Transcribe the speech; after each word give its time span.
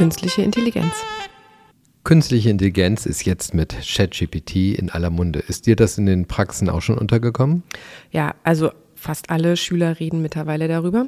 Künstliche 0.00 0.40
Intelligenz. 0.40 0.94
Künstliche 2.04 2.48
Intelligenz 2.48 3.04
ist 3.04 3.26
jetzt 3.26 3.52
mit 3.52 3.76
ChatGPT 3.82 4.78
in 4.78 4.88
aller 4.88 5.10
Munde. 5.10 5.40
Ist 5.40 5.66
dir 5.66 5.76
das 5.76 5.98
in 5.98 6.06
den 6.06 6.24
Praxen 6.24 6.70
auch 6.70 6.80
schon 6.80 6.96
untergekommen? 6.96 7.64
Ja, 8.10 8.34
also 8.42 8.70
fast 8.94 9.28
alle 9.28 9.58
Schüler 9.58 10.00
reden 10.00 10.22
mittlerweile 10.22 10.68
darüber. 10.68 11.06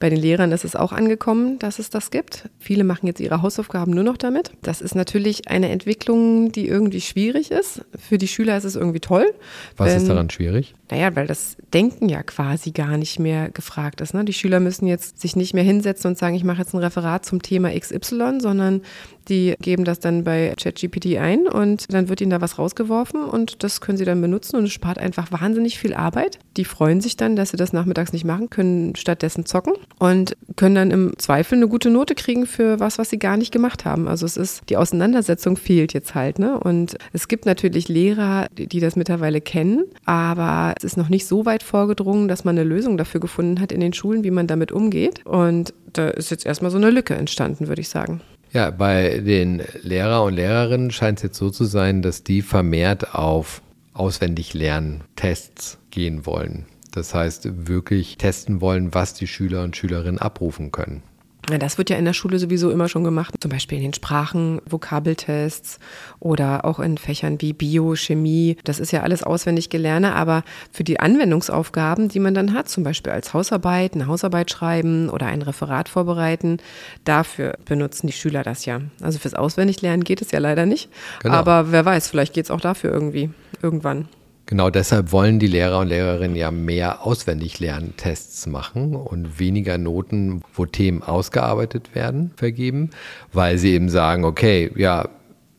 Bei 0.00 0.10
den 0.10 0.18
Lehrern 0.18 0.52
ist 0.52 0.64
es 0.64 0.76
auch 0.76 0.92
angekommen, 0.92 1.58
dass 1.58 1.78
es 1.78 1.88
das 1.88 2.10
gibt. 2.10 2.48
Viele 2.58 2.84
machen 2.84 3.06
jetzt 3.06 3.20
ihre 3.20 3.42
Hausaufgaben 3.42 3.92
nur 3.92 4.04
noch 4.04 4.16
damit. 4.16 4.52
Das 4.62 4.80
ist 4.80 4.94
natürlich 4.94 5.48
eine 5.48 5.70
Entwicklung, 5.70 6.52
die 6.52 6.68
irgendwie 6.68 7.00
schwierig 7.00 7.50
ist. 7.50 7.82
Für 7.96 8.18
die 8.18 8.28
Schüler 8.28 8.56
ist 8.56 8.64
es 8.64 8.76
irgendwie 8.76 9.00
toll. 9.00 9.32
Was 9.76 9.90
wenn, 9.90 9.96
ist 9.98 10.08
daran 10.08 10.30
schwierig? 10.30 10.74
Naja, 10.90 11.14
weil 11.14 11.26
das 11.26 11.56
Denken 11.72 12.08
ja 12.08 12.22
quasi 12.22 12.72
gar 12.72 12.96
nicht 12.96 13.18
mehr 13.18 13.50
gefragt 13.50 14.00
ist. 14.00 14.14
Ne? 14.14 14.24
Die 14.24 14.32
Schüler 14.32 14.60
müssen 14.60 14.86
jetzt 14.86 15.20
sich 15.20 15.36
nicht 15.36 15.54
mehr 15.54 15.64
hinsetzen 15.64 16.10
und 16.10 16.18
sagen, 16.18 16.34
ich 16.34 16.44
mache 16.44 16.58
jetzt 16.58 16.74
ein 16.74 16.78
Referat 16.78 17.24
zum 17.24 17.40
Thema 17.42 17.70
XY, 17.70 18.40
sondern 18.40 18.82
die 19.28 19.54
geben 19.60 19.84
das 19.84 20.00
dann 20.00 20.24
bei 20.24 20.54
ChatGPT 20.60 21.16
ein 21.18 21.46
und 21.46 21.92
dann 21.92 22.08
wird 22.08 22.20
ihnen 22.20 22.30
da 22.30 22.40
was 22.40 22.58
rausgeworfen 22.58 23.24
und 23.24 23.62
das 23.62 23.80
können 23.80 23.98
sie 23.98 24.04
dann 24.04 24.20
benutzen 24.20 24.56
und 24.56 24.64
es 24.64 24.72
spart 24.72 24.98
einfach 24.98 25.32
wahnsinnig 25.32 25.78
viel 25.78 25.94
Arbeit. 25.94 26.38
Die 26.56 26.64
freuen 26.64 27.00
sich 27.00 27.16
dann, 27.16 27.36
dass 27.36 27.50
sie 27.50 27.56
das 27.56 27.72
nachmittags 27.72 28.12
nicht 28.12 28.24
machen, 28.24 28.50
können 28.50 28.96
stattdessen 28.96 29.46
zocken 29.46 29.74
und 29.98 30.36
können 30.56 30.74
dann 30.74 30.90
im 30.90 31.12
Zweifel 31.18 31.56
eine 31.56 31.68
gute 31.68 31.90
Note 31.90 32.14
kriegen 32.14 32.46
für 32.46 32.80
was, 32.80 32.98
was 32.98 33.10
sie 33.10 33.18
gar 33.18 33.36
nicht 33.36 33.52
gemacht 33.52 33.84
haben. 33.84 34.08
Also 34.08 34.26
es 34.26 34.36
ist, 34.36 34.62
die 34.68 34.76
Auseinandersetzung 34.76 35.56
fehlt 35.56 35.92
jetzt 35.92 36.14
halt, 36.14 36.38
ne? 36.38 36.58
Und 36.58 36.96
es 37.12 37.28
gibt 37.28 37.46
natürlich 37.46 37.88
Lehrer, 37.88 38.46
die 38.56 38.80
das 38.80 38.96
mittlerweile 38.96 39.40
kennen, 39.40 39.84
aber 40.04 40.74
es 40.76 40.84
ist 40.84 40.96
noch 40.96 41.08
nicht 41.08 41.26
so 41.26 41.46
weit 41.46 41.62
vorgedrungen, 41.62 42.28
dass 42.28 42.44
man 42.44 42.58
eine 42.58 42.68
Lösung 42.68 42.96
dafür 42.96 43.20
gefunden 43.20 43.60
hat 43.60 43.72
in 43.72 43.80
den 43.80 43.92
Schulen, 43.92 44.24
wie 44.24 44.30
man 44.30 44.46
damit 44.46 44.72
umgeht. 44.72 45.24
Und 45.24 45.74
da 45.92 46.08
ist 46.08 46.30
jetzt 46.30 46.46
erstmal 46.46 46.70
so 46.70 46.76
eine 46.76 46.90
Lücke 46.90 47.14
entstanden, 47.14 47.68
würde 47.68 47.80
ich 47.80 47.88
sagen. 47.88 48.20
Ja, 48.54 48.70
bei 48.70 49.18
den 49.18 49.64
Lehrer 49.82 50.22
und 50.22 50.34
Lehrerinnen 50.34 50.92
scheint 50.92 51.18
es 51.18 51.24
jetzt 51.24 51.38
so 51.38 51.50
zu 51.50 51.64
sein, 51.64 52.02
dass 52.02 52.22
die 52.22 52.40
vermehrt 52.40 53.12
auf 53.12 53.62
auswendig 53.92 54.54
lernen 54.54 55.02
Tests 55.16 55.78
gehen 55.90 56.24
wollen. 56.24 56.66
Das 56.92 57.14
heißt, 57.14 57.66
wirklich 57.66 58.16
testen 58.16 58.60
wollen, 58.60 58.94
was 58.94 59.12
die 59.12 59.26
Schüler 59.26 59.64
und 59.64 59.76
Schülerinnen 59.76 60.20
abrufen 60.20 60.70
können. 60.70 61.02
Das 61.46 61.78
wird 61.78 61.90
ja 61.90 61.96
in 61.96 62.04
der 62.04 62.12
Schule 62.12 62.38
sowieso 62.38 62.70
immer 62.70 62.88
schon 62.88 63.04
gemacht, 63.04 63.34
zum 63.40 63.50
Beispiel 63.50 63.78
in 63.78 63.84
den 63.84 63.94
Sprachen, 63.94 64.60
Vokabeltests 64.64 65.78
oder 66.18 66.64
auch 66.64 66.80
in 66.80 66.96
Fächern 66.96 67.40
wie 67.40 67.52
Bio, 67.52 67.94
Chemie. 67.96 68.56
Das 68.64 68.80
ist 68.80 68.92
ja 68.92 69.02
alles 69.02 69.22
auswendig 69.22 69.68
gelerne, 69.68 70.14
aber 70.14 70.42
für 70.72 70.84
die 70.84 71.00
Anwendungsaufgaben, 71.00 72.08
die 72.08 72.20
man 72.20 72.34
dann 72.34 72.54
hat, 72.54 72.68
zum 72.68 72.82
Beispiel 72.84 73.12
als 73.12 73.34
Hausarbeit, 73.34 73.94
eine 73.94 74.06
Hausarbeit 74.06 74.50
schreiben 74.50 75.10
oder 75.10 75.26
ein 75.26 75.42
Referat 75.42 75.88
vorbereiten, 75.88 76.58
dafür 77.04 77.58
benutzen 77.64 78.06
die 78.06 78.12
Schüler 78.12 78.42
das 78.42 78.64
ja. 78.64 78.80
Also 79.00 79.18
fürs 79.18 79.34
Auswendiglernen 79.34 80.04
geht 80.04 80.22
es 80.22 80.30
ja 80.30 80.38
leider 80.38 80.66
nicht, 80.66 80.88
genau. 81.22 81.34
aber 81.34 81.72
wer 81.72 81.84
weiß, 81.84 82.08
vielleicht 82.08 82.32
geht 82.32 82.46
es 82.46 82.50
auch 82.50 82.60
dafür 82.60 82.92
irgendwie 82.92 83.30
irgendwann. 83.62 84.08
Genau 84.46 84.68
deshalb 84.68 85.10
wollen 85.10 85.38
die 85.38 85.46
Lehrer 85.46 85.78
und 85.80 85.88
Lehrerinnen 85.88 86.36
ja 86.36 86.50
mehr 86.50 87.06
Auswendiglerntests 87.06 88.46
machen 88.46 88.94
und 88.94 89.38
weniger 89.38 89.78
Noten, 89.78 90.42
wo 90.52 90.66
Themen 90.66 91.02
ausgearbeitet 91.02 91.94
werden, 91.94 92.32
vergeben, 92.36 92.90
weil 93.32 93.56
sie 93.56 93.72
eben 93.72 93.88
sagen, 93.88 94.24
okay, 94.24 94.70
ja, 94.76 95.08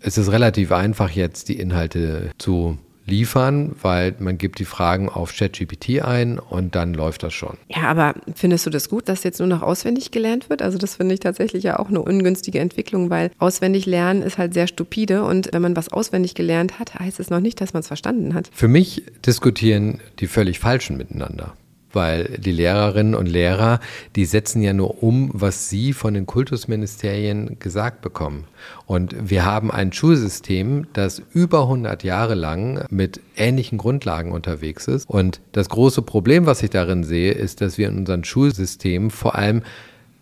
es 0.02 0.20
ist 0.20 0.32
relativ 0.32 0.72
einfach 0.72 1.10
jetzt 1.10 1.50
die 1.50 1.60
Inhalte 1.60 2.30
zu 2.38 2.78
liefern, 3.06 3.76
weil 3.82 4.16
man 4.20 4.38
gibt 4.38 4.60
die 4.60 4.66
Fragen 4.66 5.10
auf 5.10 5.34
ChatGPT 5.36 6.02
ein 6.02 6.40
und 6.40 6.76
dann 6.76 6.94
läuft 6.94 7.24
das 7.24 7.34
schon. 7.34 7.58
Ja, 7.68 7.84
aber 7.84 8.16
findest 8.34 8.66
du 8.66 8.70
das 8.70 8.90
gut, 8.90 9.08
dass 9.08 9.24
jetzt 9.24 9.40
nur 9.40 9.48
noch 9.48 9.62
auswendig 9.62 10.12
gelernt 10.12 10.50
wird? 10.50 10.62
Also 10.62 10.78
das 10.78 10.96
finde 10.96 11.14
ich 11.14 11.20
tatsächlich 11.20 11.64
ja 11.64 11.80
auch 11.80 11.90
eine 11.90 12.02
ungünstige 12.02 12.60
Entwicklung, 12.60 13.10
weil 13.10 13.32
auswendig 13.38 13.86
lernen 13.86 14.22
ist 14.22 14.38
halt 14.38 14.54
sehr 14.54 14.68
stupide 14.68 15.24
und 15.24 15.50
wenn 15.54 15.62
man 15.62 15.76
was 15.76 15.92
auswendig 15.92 16.36
gelernt 16.36 16.80
hat, 16.80 16.96
heißt 16.96 17.20
es 17.20 17.30
noch 17.30 17.40
nicht, 17.40 17.62
dass 17.62 17.74
man 17.74 17.82
es 17.82 17.88
verstanden 17.88 18.34
hat. 18.34 18.50
Für 18.54 18.68
mich 18.68 19.04
diskutieren 19.26 20.00
die 20.20 20.28
völlig 20.28 20.60
falschen 20.60 20.98
miteinander 20.98 21.54
weil 21.96 22.38
die 22.38 22.52
Lehrerinnen 22.52 23.16
und 23.16 23.26
Lehrer, 23.28 23.80
die 24.16 24.26
setzen 24.26 24.62
ja 24.62 24.74
nur 24.74 25.02
um, 25.02 25.32
was 25.34 25.70
sie 25.70 25.94
von 25.94 26.14
den 26.14 26.26
Kultusministerien 26.26 27.58
gesagt 27.60 28.02
bekommen. 28.02 28.46
Und 28.86 29.16
wir 29.30 29.46
haben 29.46 29.72
ein 29.72 29.94
Schulsystem, 29.94 30.88
das 30.94 31.22
über 31.34 31.62
100 31.64 32.04
Jahre 32.04 32.36
lang 32.36 32.86
mit 32.90 33.22
ähnlichen 33.36 33.78
Grundlagen 33.78 34.32
unterwegs 34.32 34.88
ist. 34.88 35.10
Und 35.10 35.42
das 35.52 35.70
große 35.70 36.02
Problem, 36.02 36.46
was 36.46 36.62
ich 36.62 36.70
darin 36.70 37.04
sehe, 37.04 37.32
ist, 37.32 37.62
dass 37.62 37.78
wir 37.78 37.88
in 37.88 37.98
unserem 37.98 38.24
Schulsystem 38.24 39.10
vor 39.10 39.36
allem 39.36 39.64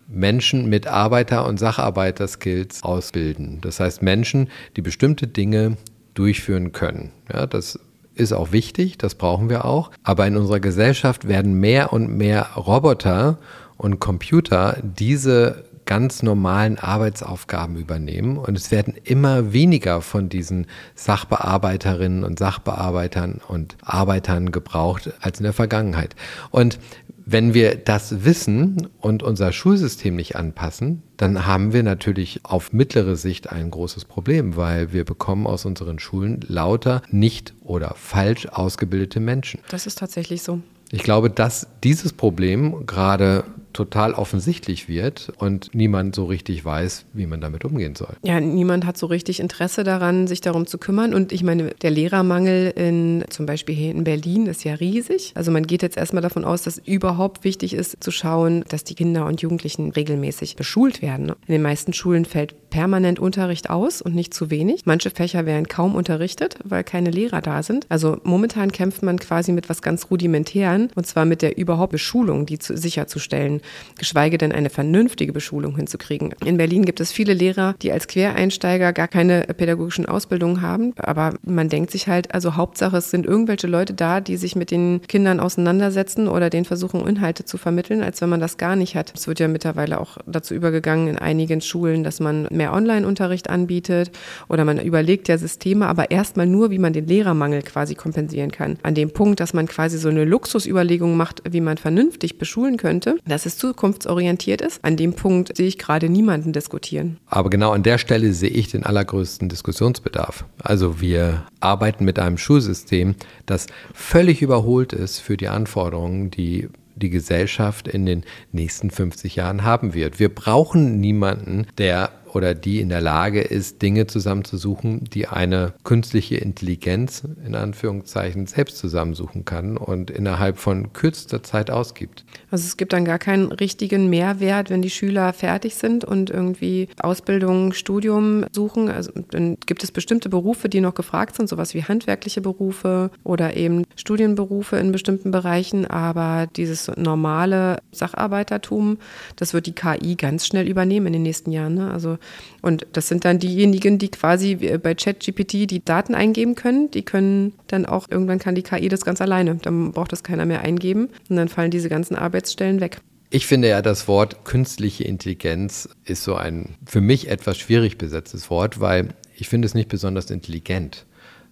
Menschen 0.08 0.68
mit 0.68 0.86
Arbeiter- 0.86 1.46
und 1.46 1.58
Sacharbeiter-Skills 1.58 2.82
ausbilden. 2.82 3.58
Das 3.62 3.80
heißt 3.80 4.02
Menschen, 4.02 4.48
die 4.76 4.82
bestimmte 4.82 5.26
Dinge 5.26 5.76
durchführen 6.14 6.72
können. 6.72 7.10
Ja, 7.32 7.46
das 7.46 7.78
ist 8.14 8.32
auch 8.32 8.52
wichtig, 8.52 8.98
das 8.98 9.14
brauchen 9.14 9.48
wir 9.48 9.64
auch. 9.64 9.90
Aber 10.02 10.26
in 10.26 10.36
unserer 10.36 10.60
Gesellschaft 10.60 11.28
werden 11.28 11.54
mehr 11.54 11.92
und 11.92 12.16
mehr 12.16 12.50
Roboter 12.56 13.38
und 13.76 14.00
Computer 14.00 14.78
diese 14.82 15.64
ganz 15.86 16.22
normalen 16.22 16.78
Arbeitsaufgaben 16.78 17.76
übernehmen 17.76 18.38
und 18.38 18.56
es 18.56 18.70
werden 18.70 18.94
immer 19.04 19.52
weniger 19.52 20.00
von 20.00 20.28
diesen 20.28 20.66
Sachbearbeiterinnen 20.94 22.24
und 22.24 22.38
Sachbearbeitern 22.38 23.40
und 23.46 23.76
Arbeitern 23.82 24.50
gebraucht 24.50 25.12
als 25.20 25.40
in 25.40 25.44
der 25.44 25.52
Vergangenheit. 25.52 26.16
Und 26.50 26.78
wenn 27.26 27.54
wir 27.54 27.76
das 27.76 28.24
wissen 28.24 28.88
und 29.00 29.22
unser 29.22 29.52
Schulsystem 29.52 30.14
nicht 30.14 30.36
anpassen, 30.36 31.02
dann 31.16 31.46
haben 31.46 31.72
wir 31.72 31.82
natürlich 31.82 32.40
auf 32.42 32.72
mittlere 32.72 33.16
Sicht 33.16 33.50
ein 33.50 33.70
großes 33.70 34.04
Problem, 34.04 34.56
weil 34.56 34.92
wir 34.92 35.04
bekommen 35.04 35.46
aus 35.46 35.64
unseren 35.64 35.98
Schulen 35.98 36.40
lauter 36.46 37.02
nicht 37.10 37.54
oder 37.62 37.94
falsch 37.96 38.46
ausgebildete 38.46 39.20
Menschen. 39.20 39.60
Das 39.68 39.86
ist 39.86 39.98
tatsächlich 39.98 40.42
so. 40.42 40.60
Ich 40.90 41.02
glaube, 41.02 41.30
dass 41.30 41.66
dieses 41.82 42.12
Problem 42.12 42.86
gerade 42.86 43.44
total 43.74 44.14
offensichtlich 44.14 44.88
wird 44.88 45.32
und 45.38 45.74
niemand 45.74 46.14
so 46.14 46.24
richtig 46.24 46.64
weiß, 46.64 47.04
wie 47.12 47.26
man 47.26 47.40
damit 47.40 47.64
umgehen 47.64 47.94
soll. 47.94 48.14
Ja, 48.22 48.40
niemand 48.40 48.86
hat 48.86 48.96
so 48.96 49.06
richtig 49.06 49.40
Interesse 49.40 49.84
daran, 49.84 50.26
sich 50.26 50.40
darum 50.40 50.66
zu 50.66 50.78
kümmern. 50.78 51.12
Und 51.12 51.32
ich 51.32 51.42
meine, 51.42 51.74
der 51.82 51.90
Lehrermangel 51.90 52.72
in 52.76 53.24
zum 53.28 53.44
Beispiel 53.44 53.74
hier 53.74 53.90
in 53.90 54.04
Berlin 54.04 54.46
ist 54.46 54.64
ja 54.64 54.74
riesig. 54.74 55.32
Also 55.34 55.50
man 55.50 55.66
geht 55.66 55.82
jetzt 55.82 55.96
erstmal 55.96 56.22
davon 56.22 56.44
aus, 56.44 56.62
dass 56.62 56.78
überhaupt 56.78 57.44
wichtig 57.44 57.74
ist 57.74 58.02
zu 58.02 58.10
schauen, 58.10 58.64
dass 58.68 58.84
die 58.84 58.94
Kinder 58.94 59.26
und 59.26 59.42
Jugendlichen 59.42 59.90
regelmäßig 59.90 60.56
beschult 60.56 61.02
werden. 61.02 61.32
In 61.46 61.52
den 61.52 61.62
meisten 61.62 61.92
Schulen 61.92 62.24
fällt 62.24 62.54
permanent 62.74 63.20
Unterricht 63.20 63.70
aus 63.70 64.02
und 64.02 64.16
nicht 64.16 64.34
zu 64.34 64.50
wenig. 64.50 64.84
Manche 64.84 65.10
Fächer 65.10 65.46
werden 65.46 65.68
kaum 65.68 65.94
unterrichtet, 65.94 66.56
weil 66.64 66.82
keine 66.82 67.10
Lehrer 67.10 67.40
da 67.40 67.62
sind. 67.62 67.86
Also 67.88 68.18
momentan 68.24 68.72
kämpft 68.72 69.00
man 69.04 69.20
quasi 69.20 69.52
mit 69.52 69.68
was 69.68 69.80
ganz 69.80 70.10
rudimentären 70.10 70.90
und 70.96 71.06
zwar 71.06 71.24
mit 71.24 71.40
der 71.40 71.56
überhaupt 71.56 71.92
Beschulung, 71.92 72.46
die 72.46 72.58
zu, 72.58 72.76
sicherzustellen 72.76 73.60
geschweige 73.96 74.38
denn 74.38 74.50
eine 74.50 74.70
vernünftige 74.70 75.32
Beschulung 75.32 75.76
hinzukriegen. 75.76 76.34
In 76.44 76.56
Berlin 76.56 76.84
gibt 76.84 76.98
es 76.98 77.12
viele 77.12 77.32
Lehrer, 77.32 77.76
die 77.80 77.92
als 77.92 78.08
Quereinsteiger 78.08 78.92
gar 78.92 79.06
keine 79.06 79.42
pädagogischen 79.42 80.06
Ausbildungen 80.06 80.60
haben, 80.60 80.94
aber 80.96 81.34
man 81.44 81.68
denkt 81.68 81.92
sich 81.92 82.08
halt, 82.08 82.34
also 82.34 82.56
Hauptsache 82.56 82.96
es 82.96 83.12
sind 83.12 83.24
irgendwelche 83.24 83.68
Leute 83.68 83.94
da, 83.94 84.20
die 84.20 84.36
sich 84.36 84.56
mit 84.56 84.72
den 84.72 85.00
Kindern 85.06 85.38
auseinandersetzen 85.38 86.26
oder 86.26 86.50
den 86.50 86.64
versuchen, 86.64 87.06
Inhalte 87.06 87.44
zu 87.44 87.56
vermitteln, 87.56 88.02
als 88.02 88.20
wenn 88.20 88.30
man 88.30 88.40
das 88.40 88.56
gar 88.56 88.74
nicht 88.74 88.96
hat. 88.96 89.12
Es 89.14 89.28
wird 89.28 89.38
ja 89.38 89.46
mittlerweile 89.46 90.00
auch 90.00 90.18
dazu 90.26 90.54
übergegangen 90.54 91.06
in 91.06 91.18
einigen 91.20 91.60
Schulen, 91.60 92.02
dass 92.02 92.18
man 92.18 92.48
mehr 92.50 92.63
Online-Unterricht 92.72 93.48
anbietet 93.48 94.10
oder 94.48 94.64
man 94.64 94.78
überlegt 94.78 95.28
ja 95.28 95.38
Systeme, 95.38 95.86
aber 95.86 96.10
erstmal 96.10 96.46
nur, 96.46 96.70
wie 96.70 96.78
man 96.78 96.92
den 96.92 97.06
Lehrermangel 97.06 97.62
quasi 97.62 97.94
kompensieren 97.94 98.50
kann. 98.50 98.78
An 98.82 98.94
dem 98.94 99.10
Punkt, 99.10 99.40
dass 99.40 99.54
man 99.54 99.66
quasi 99.66 99.96
so 99.98 100.08
eine 100.08 100.24
Luxusüberlegung 100.24 101.16
macht, 101.16 101.42
wie 101.48 101.60
man 101.60 101.78
vernünftig 101.78 102.38
beschulen 102.38 102.76
könnte, 102.76 103.16
das 103.26 103.46
ist 103.46 103.54
es 103.54 103.58
zukunftsorientiert 103.58 104.60
ist. 104.60 104.84
An 104.84 104.96
dem 104.96 105.14
Punkt 105.14 105.56
sehe 105.56 105.66
ich 105.66 105.78
gerade 105.78 106.08
niemanden 106.08 106.52
diskutieren. 106.52 107.18
Aber 107.26 107.50
genau 107.50 107.72
an 107.72 107.82
der 107.82 107.98
Stelle 107.98 108.32
sehe 108.32 108.50
ich 108.50 108.68
den 108.68 108.84
allergrößten 108.84 109.48
Diskussionsbedarf. 109.48 110.44
Also 110.58 111.00
wir 111.00 111.46
arbeiten 111.60 112.04
mit 112.04 112.18
einem 112.18 112.38
Schulsystem, 112.38 113.14
das 113.46 113.66
völlig 113.92 114.42
überholt 114.42 114.92
ist 114.92 115.20
für 115.20 115.36
die 115.36 115.48
Anforderungen, 115.48 116.30
die 116.30 116.68
die 116.96 117.10
Gesellschaft 117.10 117.88
in 117.88 118.06
den 118.06 118.22
nächsten 118.52 118.90
50 118.90 119.34
Jahren 119.34 119.64
haben 119.64 119.94
wird. 119.94 120.20
Wir 120.20 120.32
brauchen 120.32 121.00
niemanden, 121.00 121.66
der 121.76 122.10
oder 122.34 122.54
die 122.54 122.80
in 122.80 122.88
der 122.88 123.00
Lage 123.00 123.40
ist, 123.40 123.82
Dinge 123.82 124.06
zusammenzusuchen, 124.06 125.04
die 125.04 125.28
eine 125.28 125.74
künstliche 125.84 126.36
Intelligenz 126.36 127.22
in 127.44 127.54
Anführungszeichen 127.54 128.46
selbst 128.46 128.78
zusammensuchen 128.78 129.44
kann 129.44 129.76
und 129.76 130.10
innerhalb 130.10 130.58
von 130.58 130.92
kürzester 130.92 131.42
Zeit 131.42 131.70
ausgibt. 131.70 132.24
Also 132.50 132.64
es 132.64 132.76
gibt 132.76 132.92
dann 132.92 133.04
gar 133.04 133.18
keinen 133.18 133.52
richtigen 133.52 134.10
Mehrwert, 134.10 134.70
wenn 134.70 134.82
die 134.82 134.90
Schüler 134.90 135.32
fertig 135.32 135.76
sind 135.76 136.04
und 136.04 136.30
irgendwie 136.30 136.88
Ausbildung, 137.00 137.72
Studium 137.72 138.44
suchen. 138.52 138.88
Also 138.88 139.12
dann 139.30 139.56
gibt 139.66 139.84
es 139.84 139.92
bestimmte 139.92 140.28
Berufe, 140.28 140.68
die 140.68 140.80
noch 140.80 140.94
gefragt 140.94 141.36
sind, 141.36 141.48
sowas 141.48 141.74
wie 141.74 141.84
handwerkliche 141.84 142.40
Berufe 142.40 143.10
oder 143.22 143.56
eben 143.56 143.84
Studienberufe 143.96 144.76
in 144.76 144.92
bestimmten 144.92 145.30
Bereichen. 145.30 145.86
Aber 145.86 146.48
dieses 146.56 146.90
normale 146.96 147.78
Sacharbeitertum, 147.92 148.98
das 149.36 149.54
wird 149.54 149.66
die 149.66 149.74
KI 149.74 150.16
ganz 150.16 150.46
schnell 150.46 150.68
übernehmen 150.68 151.06
in 151.06 151.12
den 151.14 151.22
nächsten 151.22 151.52
Jahren. 151.52 151.74
Ne? 151.74 151.90
Also 151.90 152.18
und 152.62 152.86
das 152.92 153.08
sind 153.08 153.24
dann 153.24 153.38
diejenigen, 153.38 153.98
die 153.98 154.10
quasi 154.10 154.54
bei 154.54 154.94
ChatGPT 154.94 155.70
die 155.70 155.84
Daten 155.84 156.14
eingeben 156.14 156.54
können. 156.54 156.90
Die 156.90 157.02
können 157.02 157.52
dann 157.66 157.84
auch, 157.84 158.10
irgendwann 158.10 158.38
kann 158.38 158.54
die 158.54 158.62
KI 158.62 158.88
das 158.88 159.04
ganz 159.04 159.20
alleine. 159.20 159.56
Dann 159.56 159.92
braucht 159.92 160.12
das 160.12 160.22
keiner 160.22 160.46
mehr 160.46 160.62
eingeben. 160.62 161.10
Und 161.28 161.36
dann 161.36 161.48
fallen 161.48 161.70
diese 161.70 161.88
ganzen 161.88 162.16
Arbeitsstellen 162.16 162.80
weg. 162.80 162.98
Ich 163.30 163.46
finde 163.46 163.68
ja, 163.68 163.82
das 163.82 164.08
Wort 164.08 164.44
künstliche 164.44 165.04
Intelligenz 165.04 165.88
ist 166.04 166.24
so 166.24 166.36
ein 166.36 166.76
für 166.86 167.00
mich 167.00 167.28
etwas 167.28 167.58
schwierig 167.58 167.98
besetztes 167.98 168.48
Wort, 168.48 168.80
weil 168.80 169.08
ich 169.36 169.48
finde 169.48 169.66
es 169.66 169.74
nicht 169.74 169.88
besonders 169.88 170.30
intelligent 170.30 171.04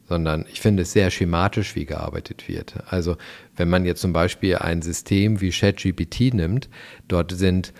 sondern 0.08 0.44
ich 0.52 0.60
finde 0.60 0.82
es 0.82 0.92
sehr 0.92 1.10
schematisch, 1.10 1.74
wie 1.74 1.86
gearbeitet 1.86 2.46
wird. 2.46 2.74
Also 2.86 3.16
wenn 3.56 3.70
man 3.70 3.86
jetzt 3.86 4.02
zum 4.02 4.12
Beispiel 4.12 4.56
ein 4.56 4.82
System 4.82 5.40
wie 5.40 5.50
ChatGPT 5.50 6.34
nimmt, 6.34 6.68
dort 7.08 7.32
sind 7.32 7.72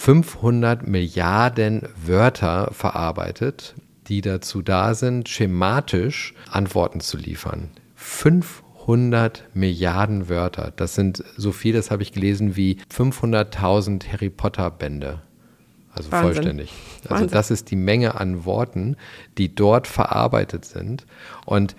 500 0.00 0.88
Milliarden 0.88 1.82
Wörter 2.06 2.70
verarbeitet, 2.72 3.74
die 4.08 4.22
dazu 4.22 4.62
da 4.62 4.94
sind, 4.94 5.28
schematisch 5.28 6.32
Antworten 6.50 7.00
zu 7.00 7.18
liefern. 7.18 7.68
500 7.96 9.44
Milliarden 9.52 10.30
Wörter. 10.30 10.72
Das 10.74 10.94
sind 10.94 11.22
so 11.36 11.52
viel, 11.52 11.74
das 11.74 11.90
habe 11.90 12.02
ich 12.02 12.12
gelesen, 12.12 12.56
wie 12.56 12.78
500.000 12.90 14.10
Harry 14.10 14.30
Potter 14.30 14.70
Bände. 14.70 15.20
Also 15.92 16.10
Wahnsinn. 16.10 16.32
vollständig. 16.32 16.72
Also 17.02 17.10
Wahnsinn. 17.10 17.28
das 17.28 17.50
ist 17.50 17.70
die 17.70 17.76
Menge 17.76 18.18
an 18.18 18.46
Worten, 18.46 18.96
die 19.36 19.54
dort 19.54 19.86
verarbeitet 19.86 20.64
sind. 20.64 21.04
Und 21.44 21.76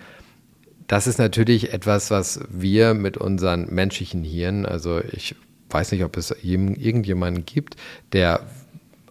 das 0.86 1.08
ist 1.08 1.18
natürlich 1.18 1.74
etwas, 1.74 2.12
was 2.12 2.42
wir 2.52 2.94
mit 2.94 3.18
unseren 3.18 3.66
menschlichen 3.74 4.24
Hirnen, 4.24 4.68
also 4.68 5.02
ich 5.12 5.36
weiß 5.72 5.92
nicht, 5.92 6.04
ob 6.04 6.18
es 6.18 6.32
irgendjemanden 6.42 7.46
gibt, 7.46 7.76
der 8.14 8.42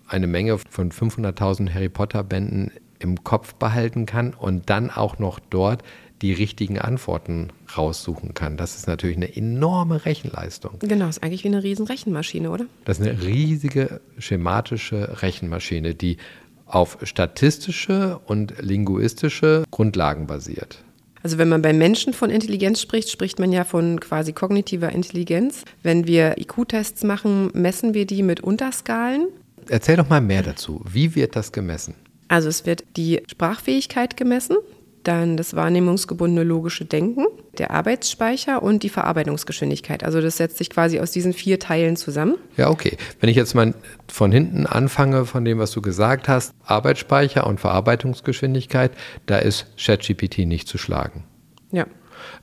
eine 0.09 0.27
Menge 0.27 0.59
von 0.59 0.91
500.000 0.91 1.73
Harry 1.73 1.89
Potter 1.89 2.25
Bänden 2.25 2.73
im 2.99 3.25
Kopf 3.25 3.55
behalten 3.55 4.07
kann 4.07 4.35
und 4.35 4.69
dann 4.69 4.91
auch 4.91 5.19
noch 5.19 5.39
dort 5.39 5.83
die 6.23 6.33
richtigen 6.33 6.79
Antworten 6.79 7.49
raussuchen 7.77 8.35
kann. 8.35 8.57
Das 8.59 8.77
ist 8.77 8.87
natürlich 8.87 9.17
eine 9.17 9.35
enorme 9.35 10.05
Rechenleistung. 10.05 10.79
Genau, 10.81 11.09
ist 11.09 11.23
eigentlich 11.23 11.45
wie 11.45 11.49
eine 11.49 11.63
riesen 11.63 11.87
Rechenmaschine, 11.87 12.51
oder? 12.51 12.67
Das 12.85 12.99
ist 12.99 13.09
eine 13.09 13.23
riesige 13.23 14.01
schematische 14.19 15.23
Rechenmaschine, 15.23 15.95
die 15.95 16.19
auf 16.67 16.99
statistische 17.03 18.19
und 18.27 18.55
linguistische 18.61 19.65
Grundlagen 19.71 20.27
basiert. 20.27 20.85
Also 21.23 21.39
wenn 21.39 21.49
man 21.49 21.63
bei 21.63 21.73
Menschen 21.73 22.13
von 22.13 22.31
Intelligenz 22.31 22.81
spricht, 22.81 23.11
spricht 23.11 23.39
man 23.39 23.53
ja 23.53 23.65
von 23.65 24.01
quasi 24.01 24.33
kognitiver 24.33 24.91
Intelligenz. 24.91 25.65
Wenn 25.83 26.07
wir 26.07 26.39
IQ-Tests 26.39 27.05
machen, 27.05 27.51
messen 27.53 27.95
wir 27.95 28.07
die 28.07 28.23
mit 28.23 28.41
Unterskalen. 28.41 29.29
Erzähl 29.69 29.97
doch 29.97 30.09
mal 30.09 30.21
mehr 30.21 30.43
dazu. 30.43 30.83
Wie 30.91 31.15
wird 31.15 31.37
das 31.37 31.53
gemessen? 31.53 31.95
Also 32.29 32.49
es 32.49 32.65
wird 32.65 32.85
die 32.97 33.23
Sprachfähigkeit 33.27 34.17
gemessen, 34.17 34.57
dann 35.05 35.37
das 35.37 35.55
wahrnehmungsgebundene 35.55 36.45
logische 36.45 36.85
Denken, 36.85 37.27
der 37.59 37.71
Arbeitsspeicher 37.71 38.63
und 38.63 38.83
die 38.83 38.89
Verarbeitungsgeschwindigkeit. 38.89 40.05
Also 40.05 40.21
das 40.21 40.37
setzt 40.37 40.59
sich 40.59 40.71
quasi 40.71 41.01
aus 41.01 41.11
diesen 41.11 41.33
vier 41.33 41.59
Teilen 41.59 41.97
zusammen. 41.97 42.37
Ja, 42.57 42.71
okay. 42.71 42.97
Wenn 43.21 43.31
ich 43.31 43.37
jetzt 43.37 43.55
mal 43.55 43.75
von 44.09 44.33
hinten 44.33 44.67
anfange, 44.67 45.25
von 45.25 45.45
dem, 45.45 45.59
was 45.59 45.71
du 45.71 45.83
gesagt 45.83 46.29
hast, 46.29 46.55
Arbeitsspeicher 46.65 47.47
und 47.47 47.61
Verarbeitungsgeschwindigkeit, 47.61 48.93
da 49.27 49.39
ist 49.39 49.67
ChatGPT 49.77 50.41
nicht 50.41 50.69
zu 50.69 50.79
schlagen. 50.79 51.25
Ja. 51.73 51.87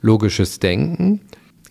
Logisches 0.00 0.58
Denken 0.58 1.20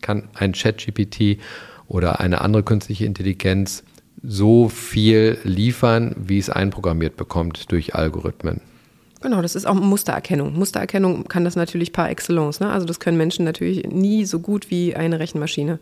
kann 0.01 0.29
ein 0.33 0.53
ChatGPT 0.53 1.39
oder 1.87 2.19
eine 2.19 2.41
andere 2.41 2.63
künstliche 2.63 3.05
Intelligenz 3.05 3.83
so 4.23 4.67
viel 4.69 5.37
liefern, 5.43 6.15
wie 6.17 6.39
es 6.39 6.49
einprogrammiert 6.49 7.17
bekommt 7.17 7.71
durch 7.71 7.95
Algorithmen. 7.95 8.61
Genau, 9.21 9.41
das 9.41 9.55
ist 9.55 9.65
auch 9.65 9.73
Mustererkennung. 9.73 10.53
Mustererkennung 10.53 11.27
kann 11.27 11.43
das 11.43 11.55
natürlich 11.55 11.91
par 11.93 12.09
excellence. 12.09 12.59
Ne? 12.59 12.69
Also 12.69 12.85
das 12.85 12.99
können 12.99 13.17
Menschen 13.17 13.45
natürlich 13.45 13.87
nie 13.87 14.25
so 14.25 14.39
gut 14.39 14.69
wie 14.69 14.95
eine 14.95 15.19
Rechenmaschine. 15.19 15.79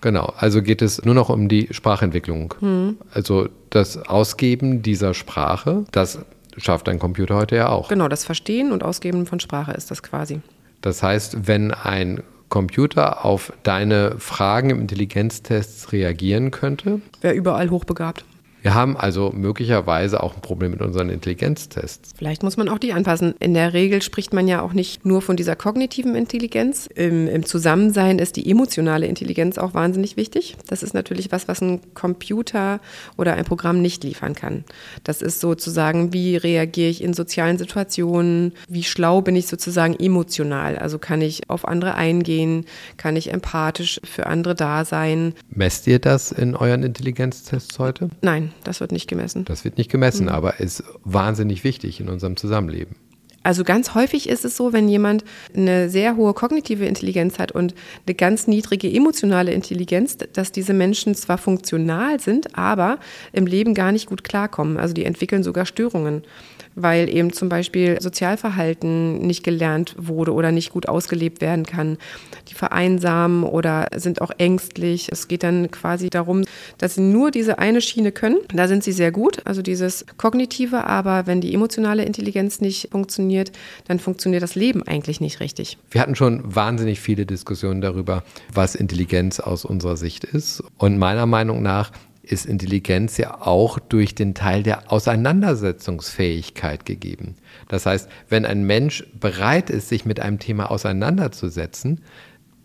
Genau, 0.00 0.32
also 0.36 0.62
geht 0.62 0.80
es 0.80 1.04
nur 1.04 1.14
noch 1.14 1.28
um 1.28 1.48
die 1.48 1.68
Sprachentwicklung. 1.70 2.54
Mhm. 2.60 2.98
Also 3.12 3.48
das 3.70 3.96
Ausgeben 3.96 4.82
dieser 4.82 5.12
Sprache, 5.12 5.84
das 5.90 6.20
schafft 6.56 6.88
ein 6.88 6.98
Computer 6.98 7.36
heute 7.36 7.56
ja 7.56 7.68
auch. 7.68 7.88
Genau, 7.88 8.08
das 8.08 8.24
Verstehen 8.24 8.72
und 8.72 8.84
Ausgeben 8.84 9.26
von 9.26 9.40
Sprache 9.40 9.72
ist 9.72 9.90
das 9.90 10.02
quasi. 10.02 10.40
Das 10.80 11.02
heißt, 11.02 11.48
wenn 11.48 11.72
ein 11.72 12.22
Computer 12.48 13.24
auf 13.24 13.52
deine 13.62 14.16
Fragen 14.18 14.70
im 14.70 14.80
Intelligenztest 14.80 15.92
reagieren 15.92 16.50
könnte. 16.50 17.00
Wäre 17.20 17.34
überall 17.34 17.70
hochbegabt. 17.70 18.24
Wir 18.62 18.74
haben 18.74 18.96
also 18.96 19.32
möglicherweise 19.34 20.22
auch 20.22 20.34
ein 20.34 20.40
Problem 20.40 20.72
mit 20.72 20.82
unseren 20.82 21.10
Intelligenztests. 21.10 22.10
Vielleicht 22.16 22.42
muss 22.42 22.56
man 22.56 22.68
auch 22.68 22.78
die 22.78 22.92
anpassen. 22.92 23.34
In 23.38 23.54
der 23.54 23.72
Regel 23.72 24.02
spricht 24.02 24.32
man 24.32 24.48
ja 24.48 24.62
auch 24.62 24.72
nicht 24.72 25.06
nur 25.06 25.22
von 25.22 25.36
dieser 25.36 25.54
kognitiven 25.54 26.14
Intelligenz. 26.14 26.88
Im, 26.94 27.28
Im, 27.28 27.46
Zusammensein 27.46 28.18
ist 28.18 28.36
die 28.36 28.50
emotionale 28.50 29.06
Intelligenz 29.06 29.58
auch 29.58 29.74
wahnsinnig 29.74 30.16
wichtig. 30.16 30.56
Das 30.66 30.82
ist 30.82 30.92
natürlich 30.92 31.30
was, 31.30 31.46
was 31.46 31.60
ein 31.60 31.80
Computer 31.94 32.80
oder 33.16 33.34
ein 33.34 33.44
Programm 33.44 33.80
nicht 33.80 34.02
liefern 34.02 34.34
kann. 34.34 34.64
Das 35.04 35.22
ist 35.22 35.40
sozusagen, 35.40 36.12
wie 36.12 36.36
reagiere 36.36 36.90
ich 36.90 37.02
in 37.02 37.14
sozialen 37.14 37.58
Situationen, 37.58 38.52
wie 38.68 38.82
schlau 38.82 39.22
bin 39.22 39.36
ich 39.36 39.46
sozusagen 39.46 39.94
emotional. 39.98 40.76
Also 40.76 40.98
kann 40.98 41.22
ich 41.22 41.48
auf 41.48 41.66
andere 41.66 41.94
eingehen, 41.94 42.66
kann 42.96 43.16
ich 43.16 43.32
empathisch 43.32 44.00
für 44.04 44.26
andere 44.26 44.54
da 44.54 44.84
sein. 44.84 45.34
Messt 45.48 45.86
ihr 45.86 46.00
das 46.00 46.32
in 46.32 46.56
euren 46.56 46.82
Intelligenztests 46.82 47.78
heute? 47.78 48.10
Nein, 48.20 48.47
das 48.64 48.80
wird 48.80 48.92
nicht 48.92 49.08
gemessen. 49.08 49.44
Das 49.44 49.64
wird 49.64 49.78
nicht 49.78 49.90
gemessen, 49.90 50.24
mhm. 50.24 50.32
aber 50.32 50.60
ist 50.60 50.84
wahnsinnig 51.04 51.64
wichtig 51.64 52.00
in 52.00 52.08
unserem 52.08 52.36
Zusammenleben. 52.36 52.96
Also 53.48 53.64
ganz 53.64 53.94
häufig 53.94 54.28
ist 54.28 54.44
es 54.44 54.58
so, 54.58 54.74
wenn 54.74 54.90
jemand 54.90 55.24
eine 55.56 55.88
sehr 55.88 56.16
hohe 56.16 56.34
kognitive 56.34 56.84
Intelligenz 56.84 57.38
hat 57.38 57.50
und 57.50 57.74
eine 58.06 58.14
ganz 58.14 58.46
niedrige 58.46 58.92
emotionale 58.92 59.52
Intelligenz, 59.52 60.18
dass 60.18 60.52
diese 60.52 60.74
Menschen 60.74 61.14
zwar 61.14 61.38
funktional 61.38 62.20
sind, 62.20 62.58
aber 62.58 62.98
im 63.32 63.46
Leben 63.46 63.72
gar 63.72 63.90
nicht 63.90 64.04
gut 64.04 64.22
klarkommen. 64.22 64.76
Also 64.76 64.92
die 64.92 65.06
entwickeln 65.06 65.42
sogar 65.42 65.64
Störungen 65.64 66.24
weil 66.82 67.08
eben 67.08 67.32
zum 67.32 67.48
Beispiel 67.48 68.00
Sozialverhalten 68.00 69.18
nicht 69.18 69.42
gelernt 69.42 69.94
wurde 69.98 70.32
oder 70.32 70.52
nicht 70.52 70.70
gut 70.70 70.88
ausgelebt 70.88 71.40
werden 71.40 71.66
kann. 71.66 71.98
Die 72.48 72.54
vereinsamen 72.54 73.42
oder 73.42 73.88
sind 73.96 74.22
auch 74.22 74.30
ängstlich. 74.38 75.08
Es 75.10 75.28
geht 75.28 75.42
dann 75.42 75.70
quasi 75.70 76.08
darum, 76.08 76.44
dass 76.78 76.94
sie 76.94 77.00
nur 77.00 77.30
diese 77.30 77.58
eine 77.58 77.80
Schiene 77.80 78.12
können. 78.12 78.38
Da 78.54 78.68
sind 78.68 78.84
sie 78.84 78.92
sehr 78.92 79.10
gut, 79.10 79.40
also 79.44 79.60
dieses 79.60 80.06
kognitive, 80.16 80.84
aber 80.84 81.26
wenn 81.26 81.40
die 81.40 81.52
emotionale 81.52 82.04
Intelligenz 82.04 82.60
nicht 82.60 82.90
funktioniert, 82.92 83.37
dann 83.86 83.98
funktioniert 83.98 84.42
das 84.42 84.54
Leben 84.54 84.82
eigentlich 84.82 85.20
nicht 85.20 85.40
richtig. 85.40 85.78
Wir 85.90 86.00
hatten 86.00 86.14
schon 86.14 86.54
wahnsinnig 86.54 87.00
viele 87.00 87.26
Diskussionen 87.26 87.80
darüber, 87.80 88.24
was 88.52 88.74
Intelligenz 88.74 89.40
aus 89.40 89.64
unserer 89.64 89.96
Sicht 89.96 90.24
ist. 90.24 90.62
Und 90.76 90.98
meiner 90.98 91.26
Meinung 91.26 91.62
nach 91.62 91.92
ist 92.22 92.46
Intelligenz 92.46 93.16
ja 93.16 93.40
auch 93.40 93.78
durch 93.78 94.14
den 94.14 94.34
Teil 94.34 94.62
der 94.62 94.92
Auseinandersetzungsfähigkeit 94.92 96.84
gegeben. 96.84 97.36
Das 97.68 97.86
heißt, 97.86 98.08
wenn 98.28 98.44
ein 98.44 98.64
Mensch 98.64 99.04
bereit 99.18 99.70
ist, 99.70 99.88
sich 99.88 100.04
mit 100.04 100.20
einem 100.20 100.38
Thema 100.38 100.70
auseinanderzusetzen, 100.70 102.02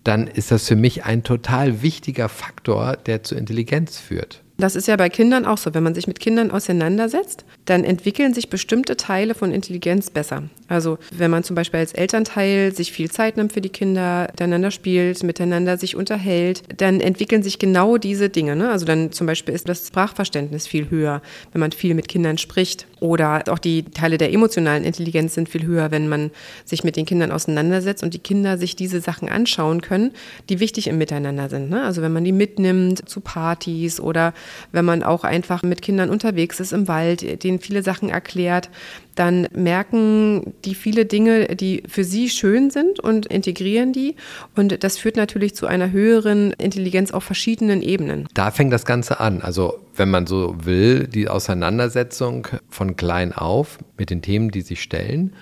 dann 0.04 0.28
ist 0.28 0.52
das 0.52 0.68
für 0.68 0.76
mich 0.76 1.06
ein 1.06 1.24
total 1.24 1.82
wichtiger 1.82 2.28
Faktor, 2.28 2.98
der 2.98 3.24
zu 3.24 3.36
Intelligenz 3.36 3.98
führt. 3.98 4.43
Das 4.58 4.76
ist 4.76 4.88
ja 4.88 4.96
bei 4.96 5.10
Kindern 5.10 5.46
auch 5.46 5.58
so. 5.58 5.74
Wenn 5.74 5.84
man 5.84 5.96
sich 5.96 6.08
mit 6.08 6.20
Kindern 6.20 6.52
auseinandersetzt, 6.52 7.44
dann 7.66 7.84
entwickeln 7.84 8.34
sich 8.34 8.50
bestimmte 8.50 8.96
Teile 8.98 9.34
von 9.34 9.52
Intelligenz 9.52 10.10
besser. 10.10 10.44
Also 10.68 11.00
wenn 11.12 11.32
man 11.32 11.44
zum 11.44 11.56
Beispiel 11.56 11.80
als 11.80 11.94
Elternteil 11.94 12.74
sich 12.74 12.92
viel 12.92 13.10
Zeit 13.10 13.36
nimmt 13.38 13.54
für 13.54 13.62
die 13.62 13.70
Kinder, 13.70 14.28
miteinander 14.32 14.72
spielt, 14.72 15.24
miteinander 15.24 15.78
sich 15.78 15.96
unterhält, 15.96 16.64
dann 16.78 17.02
entwickeln 17.02 17.44
sich 17.44 17.60
genau 17.60 17.98
diese 17.98 18.30
Dinge. 18.30 18.56
Ne? 18.56 18.70
Also 18.70 18.86
dann 18.86 19.12
zum 19.12 19.28
Beispiel 19.28 19.56
ist 19.56 19.68
das 19.68 19.88
Sprachverständnis 19.88 20.68
viel 20.68 20.90
höher, 20.90 21.22
wenn 21.52 21.60
man 21.60 21.72
viel 21.72 21.96
mit 21.96 22.08
Kindern 22.08 22.38
spricht. 22.38 22.86
Oder 23.04 23.44
auch 23.50 23.60
die 23.60 23.84
Teile 23.84 24.18
der 24.18 24.32
emotionalen 24.32 24.86
Intelligenz 24.86 25.34
sind 25.34 25.50
viel 25.50 25.66
höher, 25.66 25.92
wenn 25.92 26.08
man 26.08 26.32
sich 26.64 26.86
mit 26.86 26.96
den 26.96 27.06
Kindern 27.06 27.34
auseinandersetzt 27.34 28.02
und 28.02 28.14
die 28.14 28.20
Kinder 28.20 28.58
sich 28.58 28.78
diese 28.78 29.02
Sachen 29.02 29.28
anschauen 29.28 29.82
können, 29.82 30.12
die 30.48 30.62
wichtig 30.62 30.88
im 30.88 31.00
Miteinander 31.00 31.50
sind. 31.50 31.70
Ne? 31.70 31.84
Also 31.84 32.02
wenn 32.02 32.14
man 32.14 32.24
die 32.24 32.32
mitnimmt 32.32 33.10
zu 33.10 33.20
Partys 33.20 34.00
oder 34.00 34.34
wenn 34.72 34.86
man 34.86 35.04
auch 35.04 35.26
einfach 35.26 35.64
mit 35.64 35.82
Kindern 35.82 36.10
unterwegs 36.10 36.62
ist 36.62 36.72
im 36.72 36.88
Wald, 36.88 37.44
denen 37.44 37.60
viele 37.60 37.84
Sachen 37.84 38.08
erklärt, 38.08 38.70
dann 39.16 39.48
merken 39.54 40.54
die 40.66 40.76
viele 40.76 41.06
Dinge, 41.06 41.56
die 41.56 41.84
für 41.88 42.04
sie 42.04 42.30
schön 42.30 42.70
sind 42.70 43.00
und 43.00 43.26
integrieren 43.28 43.94
die. 43.94 44.16
Und 44.56 44.84
das 44.84 44.98
führt 44.98 45.16
natürlich 45.18 45.56
zu 45.56 45.68
einer 45.68 45.92
höheren 45.92 46.52
Intelligenz 46.54 47.12
auf 47.12 47.24
verschiedenen 47.24 47.82
Ebenen. 47.82 48.28
Da 48.34 48.52
fängt 48.52 48.74
das 48.74 48.86
Ganze 48.86 49.20
an. 49.20 49.42
Also 49.42 49.80
wenn 49.96 50.10
man 50.10 50.28
so 50.28 50.56
will, 50.64 51.08
die 51.08 51.30
Auseinandersetzung 51.30 52.48
von 52.70 52.96
klein 52.96 53.34
auf 53.34 53.80
mit 53.98 54.10
den 54.10 54.22
Themen, 54.22 54.52
die 54.52 54.62
sich 54.62 54.82
stellen. 54.82 55.36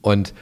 Und 0.00 0.32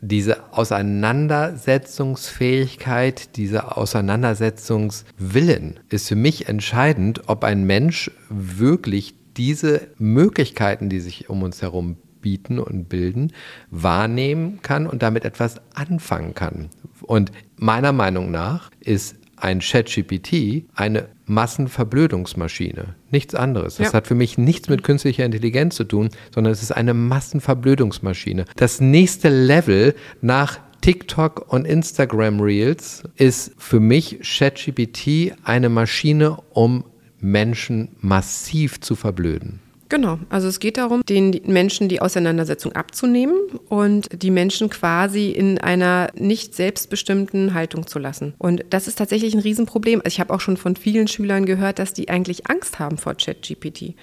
diese 0.00 0.52
Auseinandersetzungsfähigkeit, 0.52 3.36
dieser 3.36 3.76
Auseinandersetzungswillen 3.76 5.80
ist 5.90 6.08
für 6.08 6.16
mich 6.16 6.48
entscheidend, 6.48 7.28
ob 7.28 7.44
ein 7.44 7.64
Mensch 7.64 8.10
wirklich 8.30 9.19
diese 9.36 9.88
Möglichkeiten, 9.98 10.88
die 10.88 11.00
sich 11.00 11.28
um 11.28 11.42
uns 11.42 11.62
herum 11.62 11.96
bieten 12.20 12.58
und 12.58 12.88
bilden, 12.88 13.32
wahrnehmen 13.70 14.60
kann 14.62 14.86
und 14.86 15.02
damit 15.02 15.24
etwas 15.24 15.60
anfangen 15.74 16.34
kann. 16.34 16.68
Und 17.02 17.32
meiner 17.56 17.92
Meinung 17.92 18.30
nach 18.30 18.70
ist 18.80 19.16
ein 19.36 19.60
ChatGPT 19.60 20.64
eine 20.74 21.08
Massenverblödungsmaschine. 21.26 22.94
Nichts 23.10 23.34
anderes. 23.34 23.76
Das 23.76 23.88
ja. 23.88 23.92
hat 23.94 24.06
für 24.06 24.14
mich 24.14 24.36
nichts 24.36 24.68
mit 24.68 24.82
künstlicher 24.82 25.24
Intelligenz 25.24 25.76
zu 25.76 25.84
tun, 25.84 26.10
sondern 26.34 26.52
es 26.52 26.62
ist 26.62 26.72
eine 26.72 26.92
Massenverblödungsmaschine. 26.92 28.44
Das 28.56 28.80
nächste 28.80 29.28
Level 29.28 29.94
nach 30.20 30.58
TikTok 30.80 31.52
und 31.52 31.66
Instagram 31.66 32.40
Reels 32.40 33.02
ist 33.16 33.52
für 33.58 33.80
mich 33.80 34.20
ChatGPT 34.22 35.34
eine 35.44 35.68
Maschine, 35.68 36.38
um 36.50 36.84
Menschen 37.20 37.88
massiv 38.00 38.80
zu 38.80 38.96
verblöden. 38.96 39.60
Genau, 39.90 40.20
also 40.28 40.46
es 40.46 40.60
geht 40.60 40.76
darum, 40.76 41.02
den 41.04 41.40
Menschen 41.46 41.88
die 41.88 42.00
Auseinandersetzung 42.00 42.72
abzunehmen 42.74 43.34
und 43.68 44.08
die 44.22 44.30
Menschen 44.30 44.70
quasi 44.70 45.30
in 45.30 45.58
einer 45.58 46.12
nicht 46.14 46.54
selbstbestimmten 46.54 47.54
Haltung 47.54 47.88
zu 47.88 47.98
lassen. 47.98 48.34
Und 48.38 48.64
das 48.70 48.86
ist 48.86 48.98
tatsächlich 48.98 49.34
ein 49.34 49.40
Riesenproblem. 49.40 50.00
Ich 50.06 50.20
habe 50.20 50.32
auch 50.32 50.40
schon 50.40 50.56
von 50.56 50.76
vielen 50.76 51.08
Schülern 51.08 51.44
gehört, 51.44 51.80
dass 51.80 51.92
die 51.92 52.08
eigentlich 52.08 52.48
Angst 52.48 52.78
haben 52.78 52.98
vor 52.98 53.16
ChatGPT 53.16 53.96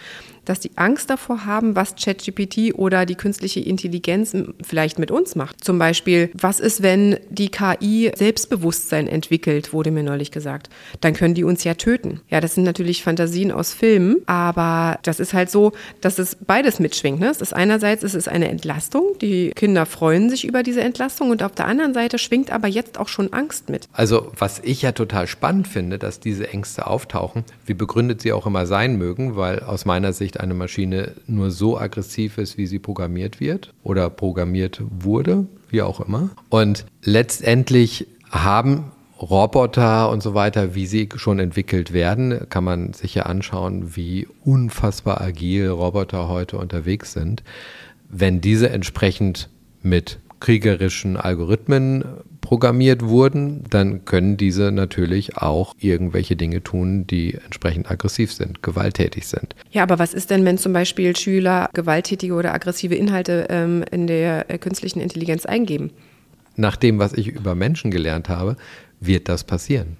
dass 0.47 0.59
die 0.59 0.71
Angst 0.75 1.09
davor 1.09 1.45
haben, 1.45 1.75
was 1.75 1.95
ChatGPT 1.95 2.73
oder 2.73 3.05
die 3.05 3.15
künstliche 3.15 3.59
Intelligenz 3.59 4.35
vielleicht 4.63 4.99
mit 4.99 5.11
uns 5.11 5.35
macht. 5.35 5.63
Zum 5.63 5.77
Beispiel, 5.77 6.29
was 6.33 6.59
ist, 6.59 6.81
wenn 6.81 7.17
die 7.29 7.49
KI 7.49 8.11
Selbstbewusstsein 8.15 9.07
entwickelt, 9.07 9.73
wurde 9.73 9.91
mir 9.91 10.03
neulich 10.03 10.31
gesagt. 10.31 10.69
Dann 11.01 11.13
können 11.13 11.33
die 11.33 11.43
uns 11.43 11.63
ja 11.63 11.73
töten. 11.73 12.21
Ja, 12.29 12.39
das 12.39 12.55
sind 12.55 12.63
natürlich 12.63 13.03
Fantasien 13.03 13.51
aus 13.51 13.73
Filmen, 13.73 14.17
aber 14.25 14.99
das 15.03 15.19
ist 15.19 15.33
halt 15.33 15.49
so, 15.49 15.73
dass 16.01 16.19
es 16.19 16.35
beides 16.35 16.79
mitschwingt. 16.79 17.19
Ne? 17.19 17.29
Es 17.29 17.41
ist 17.41 17.53
einerseits 17.53 18.03
es 18.03 18.15
ist 18.15 18.29
eine 18.29 18.47
Entlastung, 18.47 19.03
die 19.21 19.51
Kinder 19.51 19.85
freuen 19.85 20.29
sich 20.29 20.45
über 20.45 20.63
diese 20.63 20.81
Entlastung 20.81 21.29
und 21.29 21.43
auf 21.43 21.53
der 21.53 21.67
anderen 21.67 21.93
Seite 21.93 22.17
schwingt 22.17 22.51
aber 22.51 22.67
jetzt 22.67 22.97
auch 22.97 23.09
schon 23.09 23.33
Angst 23.33 23.69
mit. 23.69 23.89
Also 23.91 24.31
was 24.37 24.59
ich 24.59 24.81
ja 24.81 24.93
total 24.93 25.27
spannend 25.27 25.67
finde, 25.67 25.99
dass 25.99 26.19
diese 26.19 26.47
Ängste 26.49 26.87
auftauchen, 26.87 27.43
wie 27.65 27.73
begründet 27.73 28.21
sie 28.21 28.31
auch 28.31 28.45
immer 28.45 28.65
sein 28.65 28.97
mögen, 28.97 29.35
weil 29.35 29.59
aus 29.59 29.85
meiner 29.85 30.13
Sicht 30.13 30.36
eine 30.39 30.53
Maschine 30.53 31.13
nur 31.27 31.51
so 31.51 31.77
aggressiv 31.77 32.37
ist, 32.37 32.57
wie 32.57 32.67
sie 32.67 32.79
programmiert 32.79 33.39
wird 33.39 33.73
oder 33.83 34.09
programmiert 34.09 34.81
wurde, 34.89 35.45
wie 35.69 35.81
auch 35.81 35.99
immer. 35.99 36.29
Und 36.49 36.85
letztendlich 37.03 38.07
haben 38.29 38.91
Roboter 39.19 40.09
und 40.11 40.21
so 40.21 40.33
weiter, 40.33 40.75
wie 40.75 40.85
sie 40.85 41.09
schon 41.15 41.39
entwickelt 41.39 41.91
werden, 41.91 42.47
kann 42.49 42.63
man 42.63 42.93
sich 42.93 43.15
ja 43.15 43.23
anschauen, 43.23 43.95
wie 43.95 44.27
unfassbar 44.43 45.21
agil 45.21 45.69
Roboter 45.69 46.27
heute 46.27 46.57
unterwegs 46.57 47.13
sind. 47.13 47.43
Wenn 48.09 48.41
diese 48.41 48.69
entsprechend 48.69 49.49
mit 49.81 50.19
kriegerischen 50.39 51.17
Algorithmen 51.17 52.03
programmiert 52.41 53.03
wurden, 53.03 53.65
dann 53.69 54.05
können 54.05 54.37
diese 54.37 54.71
natürlich 54.71 55.37
auch 55.37 55.75
irgendwelche 55.79 56.37
Dinge 56.37 56.63
tun, 56.63 57.05
die 57.05 57.33
entsprechend 57.33 57.91
aggressiv 57.91 58.31
sind, 58.31 58.63
gewalttätig 58.63 59.27
sind. 59.27 59.53
Ja, 59.71 59.83
aber 59.83 59.99
was 59.99 60.13
ist 60.13 60.29
denn, 60.29 60.45
wenn 60.45 60.57
zum 60.57 60.71
Beispiel 60.71 61.15
Schüler 61.15 61.69
gewalttätige 61.73 62.33
oder 62.33 62.53
aggressive 62.53 62.95
Inhalte 62.95 63.47
ähm, 63.49 63.83
in 63.91 64.07
der 64.07 64.49
äh, 64.49 64.57
künstlichen 64.57 65.01
Intelligenz 65.01 65.45
eingeben? 65.45 65.91
Nach 66.55 66.77
dem, 66.77 66.99
was 66.99 67.13
ich 67.13 67.27
über 67.27 67.53
Menschen 67.53 67.91
gelernt 67.91 68.29
habe, 68.29 68.55
wird 68.99 69.27
das 69.27 69.43
passieren. 69.43 69.97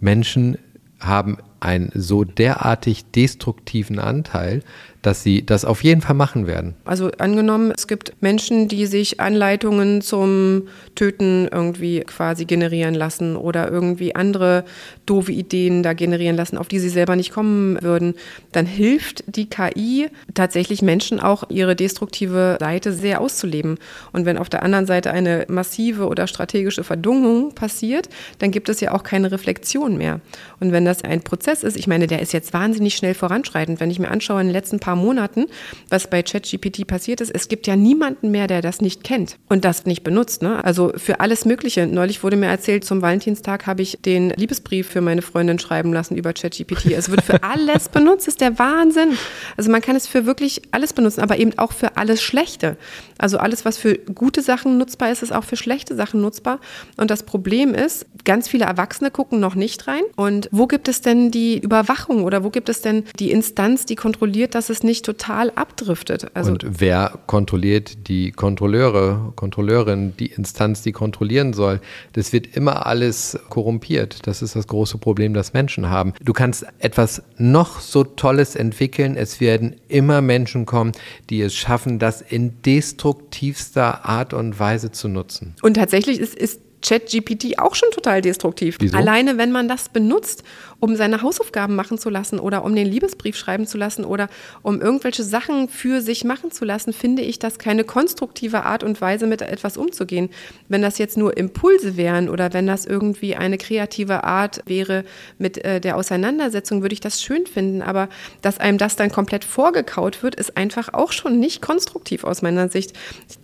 Menschen 0.00 0.58
haben 1.00 1.38
einen 1.60 1.90
so 1.94 2.24
derartig 2.24 3.04
destruktiven 3.12 3.98
Anteil, 3.98 4.62
dass 5.02 5.22
sie 5.22 5.44
das 5.44 5.64
auf 5.64 5.82
jeden 5.82 6.02
Fall 6.02 6.14
machen 6.14 6.46
werden. 6.46 6.74
Also 6.84 7.10
angenommen, 7.18 7.72
es 7.74 7.86
gibt 7.86 8.14
Menschen, 8.20 8.68
die 8.68 8.86
sich 8.86 9.20
Anleitungen 9.20 10.02
zum 10.02 10.68
Töten 10.94 11.48
irgendwie 11.50 12.00
quasi 12.00 12.44
generieren 12.44 12.94
lassen 12.94 13.36
oder 13.36 13.70
irgendwie 13.70 14.14
andere 14.14 14.64
doofe 15.06 15.32
Ideen 15.32 15.82
da 15.82 15.94
generieren 15.94 16.36
lassen, 16.36 16.58
auf 16.58 16.68
die 16.68 16.78
sie 16.78 16.90
selber 16.90 17.16
nicht 17.16 17.32
kommen 17.32 17.80
würden, 17.82 18.14
dann 18.52 18.66
hilft 18.66 19.24
die 19.26 19.48
KI 19.48 20.08
tatsächlich 20.34 20.82
Menschen 20.82 21.20
auch 21.20 21.44
ihre 21.48 21.76
destruktive 21.76 22.58
Seite 22.60 22.92
sehr 22.92 23.20
auszuleben. 23.20 23.78
Und 24.12 24.26
wenn 24.26 24.38
auf 24.38 24.48
der 24.48 24.62
anderen 24.62 24.86
Seite 24.86 25.10
eine 25.10 25.46
massive 25.48 26.08
oder 26.08 26.26
strategische 26.26 26.84
Verdungung 26.84 27.54
passiert, 27.54 28.08
dann 28.38 28.50
gibt 28.50 28.68
es 28.68 28.80
ja 28.80 28.92
auch 28.92 29.02
keine 29.02 29.32
Reflexion 29.32 29.96
mehr. 29.96 30.20
Und 30.60 30.72
wenn 30.72 30.84
das 30.84 31.02
ein 31.02 31.22
Prozess 31.22 31.49
ist, 31.62 31.76
ich 31.76 31.86
meine, 31.86 32.06
der 32.06 32.22
ist 32.22 32.32
jetzt 32.32 32.52
wahnsinnig 32.52 32.94
schnell 32.94 33.14
voranschreitend. 33.14 33.80
Wenn 33.80 33.90
ich 33.90 33.98
mir 33.98 34.10
anschaue 34.10 34.40
in 34.40 34.46
den 34.46 34.52
letzten 34.52 34.80
paar 34.80 34.96
Monaten, 34.96 35.46
was 35.88 36.08
bei 36.08 36.22
ChatGPT 36.22 36.86
passiert 36.86 37.20
ist. 37.20 37.30
Es 37.30 37.48
gibt 37.48 37.66
ja 37.66 37.76
niemanden 37.76 38.30
mehr, 38.30 38.46
der 38.46 38.62
das 38.62 38.80
nicht 38.80 39.04
kennt 39.04 39.38
und 39.48 39.64
das 39.64 39.86
nicht 39.86 40.04
benutzt. 40.04 40.42
Ne? 40.42 40.64
Also 40.64 40.92
für 40.96 41.20
alles 41.20 41.44
Mögliche. 41.44 41.86
Neulich 41.86 42.22
wurde 42.22 42.36
mir 42.36 42.46
erzählt, 42.46 42.84
zum 42.84 43.02
Valentinstag 43.02 43.66
habe 43.66 43.82
ich 43.82 43.98
den 44.04 44.30
Liebesbrief 44.30 44.88
für 44.88 45.00
meine 45.00 45.22
Freundin 45.22 45.58
schreiben 45.58 45.92
lassen 45.92 46.16
über 46.16 46.32
ChatGPT. 46.32 46.92
Es 46.92 47.10
wird 47.10 47.22
für 47.22 47.42
alles 47.42 47.88
benutzt, 47.88 48.28
ist 48.28 48.40
der 48.40 48.58
Wahnsinn. 48.58 49.16
Also 49.56 49.70
man 49.70 49.80
kann 49.80 49.96
es 49.96 50.06
für 50.06 50.26
wirklich 50.26 50.62
alles 50.70 50.92
benutzen, 50.92 51.20
aber 51.20 51.38
eben 51.38 51.58
auch 51.58 51.72
für 51.72 51.96
alles 51.96 52.22
Schlechte. 52.22 52.76
Also 53.18 53.38
alles, 53.38 53.64
was 53.64 53.76
für 53.76 53.98
gute 53.98 54.42
Sachen 54.42 54.78
nutzbar 54.78 55.10
ist, 55.10 55.22
ist 55.22 55.32
auch 55.32 55.44
für 55.44 55.56
schlechte 55.56 55.94
Sachen 55.94 56.20
nutzbar. 56.20 56.60
Und 56.96 57.10
das 57.10 57.24
Problem 57.24 57.74
ist, 57.74 58.06
ganz 58.24 58.48
viele 58.48 58.64
Erwachsene 58.64 59.10
gucken 59.10 59.40
noch 59.40 59.54
nicht 59.54 59.86
rein. 59.86 60.02
Und 60.16 60.48
wo 60.52 60.66
gibt 60.66 60.88
es 60.88 61.00
denn 61.00 61.30
die 61.30 61.39
Überwachung 61.58 62.24
oder 62.24 62.42
wo 62.42 62.50
gibt 62.50 62.68
es 62.68 62.82
denn 62.82 63.04
die 63.18 63.30
Instanz, 63.30 63.86
die 63.86 63.94
kontrolliert, 63.94 64.54
dass 64.54 64.68
es 64.68 64.80
es 64.80 64.82
nicht 64.82 65.04
total 65.04 65.50
abdriftet. 65.54 66.30
Also 66.34 66.52
und 66.52 66.80
wer 66.80 67.18
kontrolliert 67.26 68.08
die 68.08 68.32
Kontrolleure, 68.32 69.32
Kontrolleurin, 69.36 70.16
die 70.18 70.26
Instanz, 70.26 70.82
die 70.82 70.92
kontrollieren 70.92 71.52
soll? 71.52 71.80
Das 72.14 72.32
wird 72.32 72.56
immer 72.56 72.86
alles 72.86 73.38
korrumpiert. 73.48 74.26
Das 74.26 74.42
ist 74.42 74.56
das 74.56 74.66
große 74.66 74.98
Problem, 74.98 75.34
das 75.34 75.52
Menschen 75.52 75.90
haben. 75.90 76.14
Du 76.22 76.32
kannst 76.32 76.66
etwas 76.78 77.22
noch 77.36 77.80
so 77.80 78.04
Tolles 78.04 78.56
entwickeln. 78.56 79.16
Es 79.16 79.40
werden 79.40 79.76
immer 79.88 80.20
Menschen 80.20 80.66
kommen, 80.66 80.92
die 81.28 81.42
es 81.42 81.54
schaffen, 81.54 81.98
das 81.98 82.22
in 82.22 82.62
destruktivster 82.62 84.04
Art 84.04 84.32
und 84.32 84.58
Weise 84.58 84.90
zu 84.90 85.08
nutzen. 85.08 85.54
Und 85.62 85.74
tatsächlich 85.74 86.18
ist, 86.18 86.34
ist 86.34 86.60
ChatGPT 86.82 87.58
auch 87.58 87.74
schon 87.74 87.90
total 87.90 88.22
destruktiv. 88.22 88.76
Wieso? 88.80 88.96
Alleine, 88.96 89.38
wenn 89.38 89.52
man 89.52 89.68
das 89.68 89.88
benutzt, 89.88 90.42
um 90.80 90.96
seine 90.96 91.22
Hausaufgaben 91.22 91.76
machen 91.76 91.98
zu 91.98 92.08
lassen 92.08 92.40
oder 92.40 92.64
um 92.64 92.74
den 92.74 92.86
Liebesbrief 92.86 93.36
schreiben 93.36 93.66
zu 93.66 93.76
lassen 93.76 94.04
oder 94.04 94.28
um 94.62 94.80
irgendwelche 94.80 95.22
Sachen 95.22 95.68
für 95.68 96.00
sich 96.00 96.24
machen 96.24 96.50
zu 96.50 96.64
lassen, 96.64 96.92
finde 96.92 97.22
ich 97.22 97.38
das 97.38 97.58
keine 97.58 97.84
konstruktive 97.84 98.64
Art 98.64 98.82
und 98.82 99.00
Weise, 99.00 99.26
mit 99.26 99.42
etwas 99.42 99.76
umzugehen. 99.76 100.30
Wenn 100.68 100.82
das 100.82 100.98
jetzt 100.98 101.18
nur 101.18 101.36
Impulse 101.36 101.96
wären 101.96 102.28
oder 102.28 102.52
wenn 102.52 102.66
das 102.66 102.86
irgendwie 102.86 103.36
eine 103.36 103.58
kreative 103.58 104.24
Art 104.24 104.62
wäre 104.66 105.04
mit 105.38 105.62
äh, 105.64 105.80
der 105.80 105.96
Auseinandersetzung, 105.96 106.80
würde 106.82 106.94
ich 106.94 107.00
das 107.00 107.22
schön 107.22 107.46
finden. 107.46 107.82
Aber 107.82 108.08
dass 108.40 108.58
einem 108.58 108.78
das 108.78 108.96
dann 108.96 109.10
komplett 109.10 109.44
vorgekaut 109.44 110.22
wird, 110.22 110.34
ist 110.34 110.56
einfach 110.56 110.94
auch 110.94 111.12
schon 111.12 111.38
nicht 111.38 111.60
konstruktiv 111.60 112.24
aus 112.24 112.40
meiner 112.40 112.68
Sicht. 112.70 112.94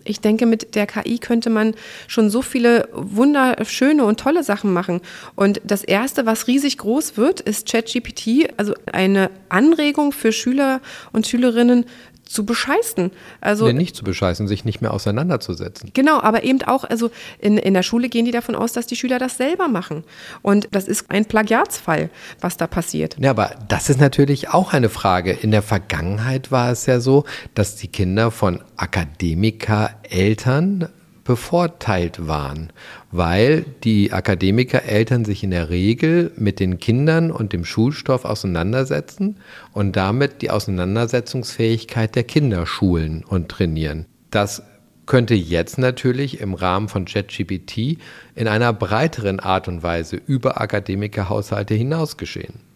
Ich 0.03 0.21
denke, 0.21 0.47
mit 0.47 0.73
der 0.75 0.87
KI 0.87 1.19
könnte 1.19 1.49
man 1.51 1.75
schon 2.07 2.31
so 2.31 2.41
viele 2.41 2.89
wunderschöne 3.27 4.05
und 4.05 4.19
tolle 4.19 4.43
Sachen 4.43 4.73
machen. 4.73 5.01
Und 5.35 5.61
das 5.63 5.83
Erste, 5.83 6.25
was 6.25 6.47
riesig 6.47 6.77
groß 6.77 7.17
wird, 7.17 7.41
ist 7.41 7.69
ChatGPT, 7.69 8.49
also 8.57 8.73
eine 8.91 9.29
Anregung 9.49 10.11
für 10.11 10.31
Schüler 10.31 10.81
und 11.11 11.27
Schülerinnen, 11.27 11.85
zu 12.23 12.45
bescheißen. 12.45 13.11
Also 13.39 13.67
nee, 13.67 13.73
nicht 13.73 13.95
zu 13.95 14.03
bescheißen, 14.03 14.49
sich 14.49 14.65
nicht 14.65 14.81
mehr 14.81 14.93
auseinanderzusetzen. 14.93 15.91
Genau, 15.93 16.19
aber 16.19 16.43
eben 16.43 16.61
auch, 16.63 16.83
also 16.83 17.09
in, 17.39 17.57
in 17.57 17.73
der 17.73 17.83
Schule 17.83 18.09
gehen 18.09 18.25
die 18.25 18.31
davon 18.31 18.53
aus, 18.53 18.73
dass 18.73 18.85
die 18.85 18.97
Schüler 18.97 19.17
das 19.17 19.37
selber 19.37 19.69
machen. 19.69 20.03
Und 20.41 20.67
das 20.71 20.89
ist 20.89 21.09
ein 21.09 21.23
Plagiatsfall, 21.23 22.09
was 22.41 22.57
da 22.57 22.67
passiert. 22.67 23.15
Ja, 23.17 23.29
aber 23.29 23.51
das 23.69 23.89
ist 23.89 24.01
natürlich 24.01 24.49
auch 24.49 24.73
eine 24.73 24.89
Frage. 24.89 25.31
In 25.31 25.51
der 25.51 25.61
Vergangenheit 25.61 26.51
war 26.51 26.69
es 26.69 26.85
ja 26.85 26.99
so, 26.99 27.23
dass 27.53 27.77
die 27.77 27.87
Kinder 27.87 28.29
von 28.29 28.61
Akademiker-Eltern 28.75 30.89
bevorteilt 31.27 32.25
waren, 32.25 32.71
weil 33.11 33.65
die 33.83 34.13
Akademikereltern 34.13 35.25
sich 35.25 35.43
in 35.43 35.51
der 35.51 35.69
Regel 35.69 36.31
mit 36.37 36.61
den 36.61 36.79
Kindern 36.79 37.31
und 37.31 37.51
dem 37.51 37.65
Schulstoff 37.65 38.23
auseinandersetzen 38.23 39.35
und 39.73 39.97
damit 39.97 40.41
die 40.41 40.49
Auseinandersetzungsfähigkeit 40.49 42.15
der 42.15 42.23
Kinder 42.23 42.65
schulen 42.65 43.25
und 43.27 43.49
trainieren. 43.49 44.05
Das 44.31 44.63
könnte 45.05 45.35
jetzt 45.35 45.77
natürlich 45.77 46.39
im 46.39 46.53
Rahmen 46.53 46.87
von 46.87 47.03
ChatGPT 47.03 47.97
in 48.35 48.47
einer 48.47 48.71
breiteren 48.71 49.41
Art 49.41 49.67
und 49.67 49.83
Weise 49.83 50.15
über 50.15 50.61
Akademikerhaushalte 50.61 51.73
hinaus 51.73 52.15
geschehen. 52.15 52.66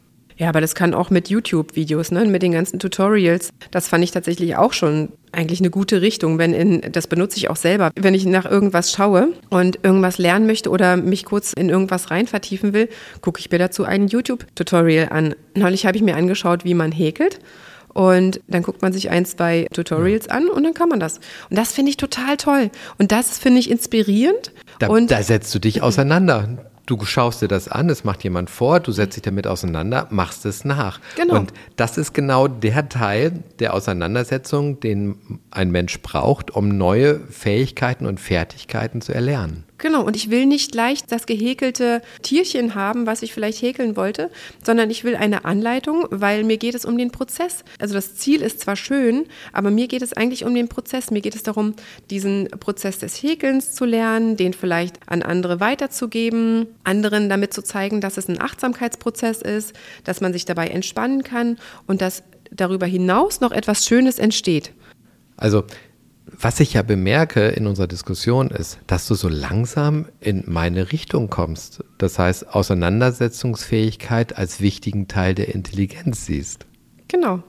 Ja, 0.42 0.50
aber 0.50 0.60
das 0.60 0.74
kann 0.74 0.96
auch 0.96 1.12
mit 1.12 1.30
YouTube-Videos, 1.30 2.10
ne, 2.10 2.26
mit 2.26 2.42
den 2.42 2.54
ganzen 2.54 2.80
Tutorials. 2.80 3.52
Das 3.70 3.88
fand 3.88 4.04
ich 4.04 4.10
tatsächlich 4.10 4.56
auch 4.56 4.74
schon 4.74 5.10
eigentlich 5.32 5.60
eine 5.60 5.70
gute 5.70 6.02
Richtung, 6.02 6.40
wenn 6.40 6.56
in, 6.56 6.82
das 6.92 7.06
benutze 7.06 7.38
ich 7.38 7.52
auch 7.52 7.56
selber. 7.56 7.92
Wenn 7.96 8.16
ich 8.16 8.26
nach 8.26 8.50
irgendwas 8.50 8.92
schaue 8.92 9.34
und 9.52 9.78
irgendwas 9.84 10.18
lernen 10.18 10.48
möchte 10.48 10.72
oder 10.72 10.98
mich 10.98 11.26
kurz 11.26 11.54
in 11.54 11.70
irgendwas 11.70 12.10
rein 12.10 12.26
vertiefen 12.26 12.74
will, 12.74 12.90
gucke 13.22 13.40
ich 13.40 13.52
mir 13.52 13.60
dazu 13.60 13.84
ein 13.84 14.08
YouTube-Tutorial 14.08 15.10
an. 15.10 15.36
Neulich 15.54 15.86
habe 15.86 15.96
ich 15.96 16.02
mir 16.02 16.16
angeschaut, 16.16 16.66
wie 16.66 16.74
man 16.74 16.92
häkelt. 16.92 17.38
Und 17.94 18.42
dann 18.48 18.64
guckt 18.64 18.82
man 18.82 18.94
sich 18.94 19.12
ein, 19.12 19.26
zwei 19.26 19.68
Tutorials 19.72 20.28
an 20.28 20.48
und 20.48 20.64
dann 20.64 20.74
kann 20.74 20.90
man 20.90 21.00
das. 21.00 21.20
Und 21.52 21.58
das 21.60 21.72
finde 21.72 21.92
ich 21.92 21.98
total 21.98 22.38
toll. 22.38 22.72
Und 22.98 23.12
das 23.12 23.38
finde 23.38 23.60
ich 23.60 23.70
inspirierend. 23.70 24.54
Da, 24.80 24.88
und 24.88 25.12
da 25.12 25.22
setzt 25.22 25.54
du 25.54 25.60
dich 25.60 25.84
auseinander. 25.84 26.71
Du 26.92 27.06
schaust 27.06 27.42
dir 27.42 27.48
das 27.48 27.70
an, 27.70 27.90
es 27.90 28.04
macht 28.04 28.22
jemand 28.26 28.50
vor, 28.50 28.82
du 28.82 28.92
setzt 28.92 29.16
dich 29.16 29.22
damit 29.24 29.48
auseinander, 29.48 30.08
machst 30.10 30.46
es 30.46 30.66
nach. 30.66 31.00
Genau. 31.16 31.36
Und 31.36 31.54
das 31.78 31.98
ist 31.98 32.12
genau 32.12 32.50
der 32.50 32.90
Teil 32.90 33.46
der 33.60 33.74
Auseinandersetzung, 33.74 34.82
den 34.82 35.40
ein 35.52 35.72
Mensch 35.72 36.02
braucht, 36.02 36.52
um 36.52 36.68
neue 36.68 37.22
Fähigkeiten 37.22 38.06
und 38.06 38.20
Fertigkeiten 38.20 39.00
zu 39.00 39.14
erlernen. 39.14 39.64
Genau, 39.82 40.04
und 40.04 40.16
ich 40.16 40.30
will 40.30 40.46
nicht 40.46 40.76
leicht 40.76 41.12
das 41.12 41.26
gehäkelte 41.26 42.04
Tierchen 42.22 42.76
haben, 42.76 43.08
was 43.08 43.24
ich 43.24 43.34
vielleicht 43.34 43.64
häkeln 43.64 43.96
wollte, 43.96 44.30
sondern 44.64 44.92
ich 44.92 45.04
will 45.04 45.16
eine 45.16 45.44
Anleitung, 45.44 46.06
weil 46.12 46.44
mir 46.44 46.58
geht 46.58 46.76
es 46.76 46.86
um 46.86 47.00
den 47.00 47.10
Prozess. 47.10 47.64
Also 47.80 47.96
das 47.96 48.14
Ziel 48.16 48.44
ist 48.44 48.60
zwar 48.60 48.76
schön, 48.76 49.26
aber 49.52 49.72
mir 49.72 49.88
geht 49.88 50.04
es 50.04 50.14
eigentlich 50.14 50.46
um 50.46 50.54
den 50.54 50.70
Prozess. 50.70 51.10
Mir 51.10 51.22
geht 51.22 51.34
es 51.34 51.42
darum, 51.42 51.74
diesen 52.12 52.48
Prozess 52.60 53.00
des 53.00 53.16
Häkelns 53.16 53.74
zu 53.74 53.86
lernen, 53.86 54.38
den 54.38 54.54
vielleicht 54.54 55.00
an 55.08 55.24
andere 55.24 55.60
weiterzugeben, 55.60 56.68
anderen 56.84 57.28
damit 57.28 57.52
zu 57.52 57.64
zeigen, 57.64 58.02
dass 58.02 58.18
es 58.18 58.28
ein 58.28 58.40
Achtsamkeitsprozess 58.40 59.42
ist, 59.42 59.74
dass 60.04 60.22
man 60.22 60.32
sich 60.32 60.46
dabei 60.46 60.68
entspannen 60.68 61.24
kann 61.24 61.58
und 61.88 62.02
dass 62.02 62.22
darüber 62.52 62.86
hinaus 62.86 63.42
noch 63.42 63.52
etwas 63.52 63.88
Schönes 63.88 64.20
entsteht. 64.20 64.74
Also 65.38 65.64
was 66.40 66.60
ich 66.60 66.74
ja 66.74 66.82
bemerke 66.82 67.50
in 67.50 67.68
unserer 67.68 67.88
Diskussion 67.88 68.50
ist, 68.50 68.80
dass 68.88 69.08
du 69.08 69.16
so 69.16 69.28
langsam 69.28 70.08
in 70.20 70.44
meine 70.48 70.92
Richtung 70.92 71.30
kommst. 71.30 71.84
Das 71.98 72.18
heißt, 72.20 72.54
Auseinandersetzungsfähigkeit 72.54 74.38
als 74.38 74.62
wichtigen 74.62 75.08
Teil 75.08 75.36
der 75.36 75.54
Intelligenz 75.54 76.26
siehst. 76.26 76.66
Genau. 77.08 77.44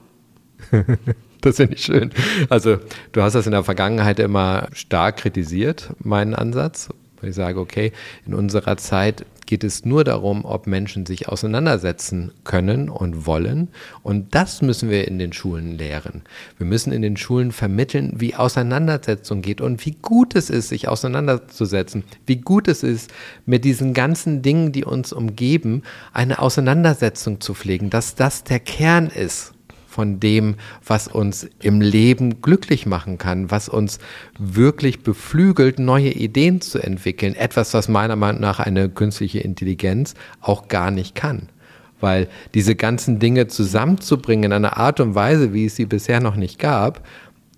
das 1.40 1.56
finde 1.56 1.74
ich 1.74 1.84
schön. 1.84 2.10
Also, 2.48 2.78
du 3.12 3.22
hast 3.22 3.34
das 3.34 3.46
in 3.46 3.52
der 3.52 3.64
Vergangenheit 3.64 4.18
immer 4.18 4.68
stark 4.72 5.18
kritisiert, 5.18 5.92
meinen 5.98 6.34
Ansatz. 6.34 6.88
Ich 7.22 7.34
sage, 7.34 7.60
okay, 7.60 7.92
in 8.26 8.34
unserer 8.34 8.76
Zeit 8.76 9.24
geht 9.46 9.64
es 9.64 9.84
nur 9.84 10.04
darum, 10.04 10.44
ob 10.44 10.66
Menschen 10.66 11.06
sich 11.06 11.28
auseinandersetzen 11.28 12.32
können 12.44 12.88
und 12.88 13.26
wollen. 13.26 13.68
Und 14.02 14.34
das 14.34 14.62
müssen 14.62 14.90
wir 14.90 15.08
in 15.08 15.18
den 15.18 15.32
Schulen 15.32 15.78
lehren. 15.78 16.22
Wir 16.58 16.66
müssen 16.66 16.92
in 16.92 17.02
den 17.02 17.16
Schulen 17.16 17.52
vermitteln, 17.52 18.14
wie 18.16 18.34
Auseinandersetzung 18.34 19.42
geht 19.42 19.60
und 19.60 19.84
wie 19.84 19.96
gut 20.00 20.34
es 20.34 20.50
ist, 20.50 20.68
sich 20.68 20.88
auseinanderzusetzen, 20.88 22.04
wie 22.26 22.36
gut 22.36 22.68
es 22.68 22.82
ist, 22.82 23.12
mit 23.46 23.64
diesen 23.64 23.94
ganzen 23.94 24.42
Dingen, 24.42 24.72
die 24.72 24.84
uns 24.84 25.12
umgeben, 25.12 25.82
eine 26.12 26.38
Auseinandersetzung 26.38 27.40
zu 27.40 27.54
pflegen, 27.54 27.90
dass 27.90 28.14
das 28.14 28.44
der 28.44 28.60
Kern 28.60 29.08
ist 29.08 29.52
von 29.92 30.18
dem, 30.18 30.56
was 30.84 31.06
uns 31.06 31.48
im 31.60 31.80
Leben 31.80 32.40
glücklich 32.42 32.86
machen 32.86 33.18
kann, 33.18 33.50
was 33.50 33.68
uns 33.68 33.98
wirklich 34.38 35.02
beflügelt, 35.02 35.78
neue 35.78 36.10
Ideen 36.10 36.60
zu 36.60 36.78
entwickeln. 36.78 37.34
Etwas, 37.34 37.74
was 37.74 37.88
meiner 37.88 38.16
Meinung 38.16 38.40
nach 38.40 38.58
eine 38.58 38.88
künstliche 38.88 39.40
Intelligenz 39.40 40.14
auch 40.40 40.68
gar 40.68 40.90
nicht 40.90 41.14
kann. 41.14 41.48
Weil 42.00 42.28
diese 42.54 42.74
ganzen 42.74 43.20
Dinge 43.20 43.46
zusammenzubringen 43.46 44.44
in 44.44 44.52
einer 44.52 44.76
Art 44.76 44.98
und 44.98 45.14
Weise, 45.14 45.52
wie 45.52 45.66
es 45.66 45.76
sie 45.76 45.86
bisher 45.86 46.20
noch 46.20 46.34
nicht 46.34 46.58
gab, 46.58 47.06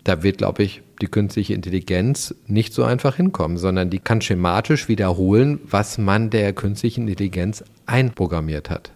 da 0.02 0.22
wird, 0.22 0.38
glaube 0.38 0.62
ich, 0.62 0.82
die 1.00 1.06
künstliche 1.06 1.54
Intelligenz 1.54 2.34
nicht 2.46 2.74
so 2.74 2.84
einfach 2.84 3.16
hinkommen, 3.16 3.56
sondern 3.56 3.90
die 3.90 3.98
kann 3.98 4.20
schematisch 4.20 4.88
wiederholen, 4.88 5.60
was 5.64 5.98
man 5.98 6.30
der 6.30 6.52
künstlichen 6.52 7.08
Intelligenz 7.08 7.64
einprogrammiert 7.86 8.70
hat. 8.70 8.93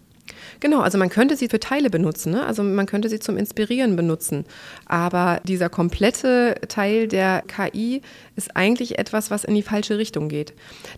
Genau, 0.61 0.81
also 0.81 0.99
man 0.99 1.09
könnte 1.09 1.37
sie 1.37 1.49
für 1.49 1.61
Teile 1.61 1.90
benutzen, 1.90 2.33
ne? 2.33 2.44
also 2.44 2.62
man 2.62 2.87
könnte 2.87 3.09
sie 3.09 3.21
zum 3.21 3.37
Inspirieren 3.37 3.97
benutzen. 3.97 4.44
Aber 4.87 5.40
dieser 5.44 5.68
komplette 5.68 6.57
Teil 6.68 7.07
der 7.09 7.42
KI 7.42 8.03
ist 8.37 8.57
eigentlich 8.57 8.99
etwas, 8.99 9.31
was 9.31 9.44
in 9.44 9.55
die 9.55 9.62
falsche 9.62 9.99
Richtung 9.99 10.29
geht. 10.29 10.55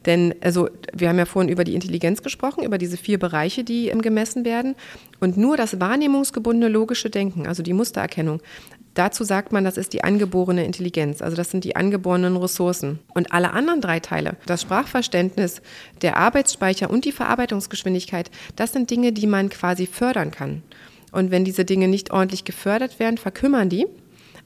Denn 0.07 0.35
also 0.41 0.69
wir 0.95 1.09
haben 1.09 1.19
ja 1.19 1.27
vorhin 1.27 1.51
über 1.51 1.65
die 1.65 1.75
Intelligenz 1.75 2.23
gesprochen, 2.23 2.65
über 2.65 2.79
diese 2.79 2.97
vier 2.97 3.19
Bereiche, 3.19 3.65
die 3.65 3.93
gemessen 4.01 4.45
werden. 4.45 4.75
Und 5.21 5.37
nur 5.37 5.57
das 5.57 5.81
wahrnehmungsgebundene 5.81 6.73
logische 6.73 7.11
Denken, 7.11 7.47
also 7.47 7.63
die 7.63 7.75
Mustererkennung, 7.75 8.41
Dazu 9.01 9.25
sagt 9.25 9.51
man, 9.51 9.65
das 9.65 9.79
ist 9.79 9.95
die 9.95 10.05
angeborene 10.05 10.63
Intelligenz, 10.63 11.23
also 11.23 11.35
das 11.35 11.51
sind 11.51 11.65
die 11.65 11.75
angeborenen 11.75 12.37
Ressourcen. 12.37 12.99
Und 13.15 13.33
alle 13.33 13.55
anderen 13.55 13.81
drei 13.81 13.99
Teile, 13.99 14.37
das 14.45 14.61
Sprachverständnis, 14.61 15.63
der 16.03 16.19
Arbeitsspeicher 16.19 16.91
und 16.91 17.07
die 17.07 17.13
Verarbeitungsgeschwindigkeit, 17.13 18.31
das 18.57 18.75
sind 18.75 18.91
Dinge, 18.91 19.13
die 19.13 19.27
man 19.27 19.49
quasi 19.49 19.87
fördern 19.87 20.31
kann. 20.31 20.63
Und 21.13 21.31
wenn 21.31 21.47
diese 21.47 21.65
Dinge 21.65 21.89
nicht 21.89 22.11
ordentlich 22.11 22.45
gefördert 22.45 22.99
werden, 22.99 23.17
verkümmern 23.17 23.71
die. 23.71 23.87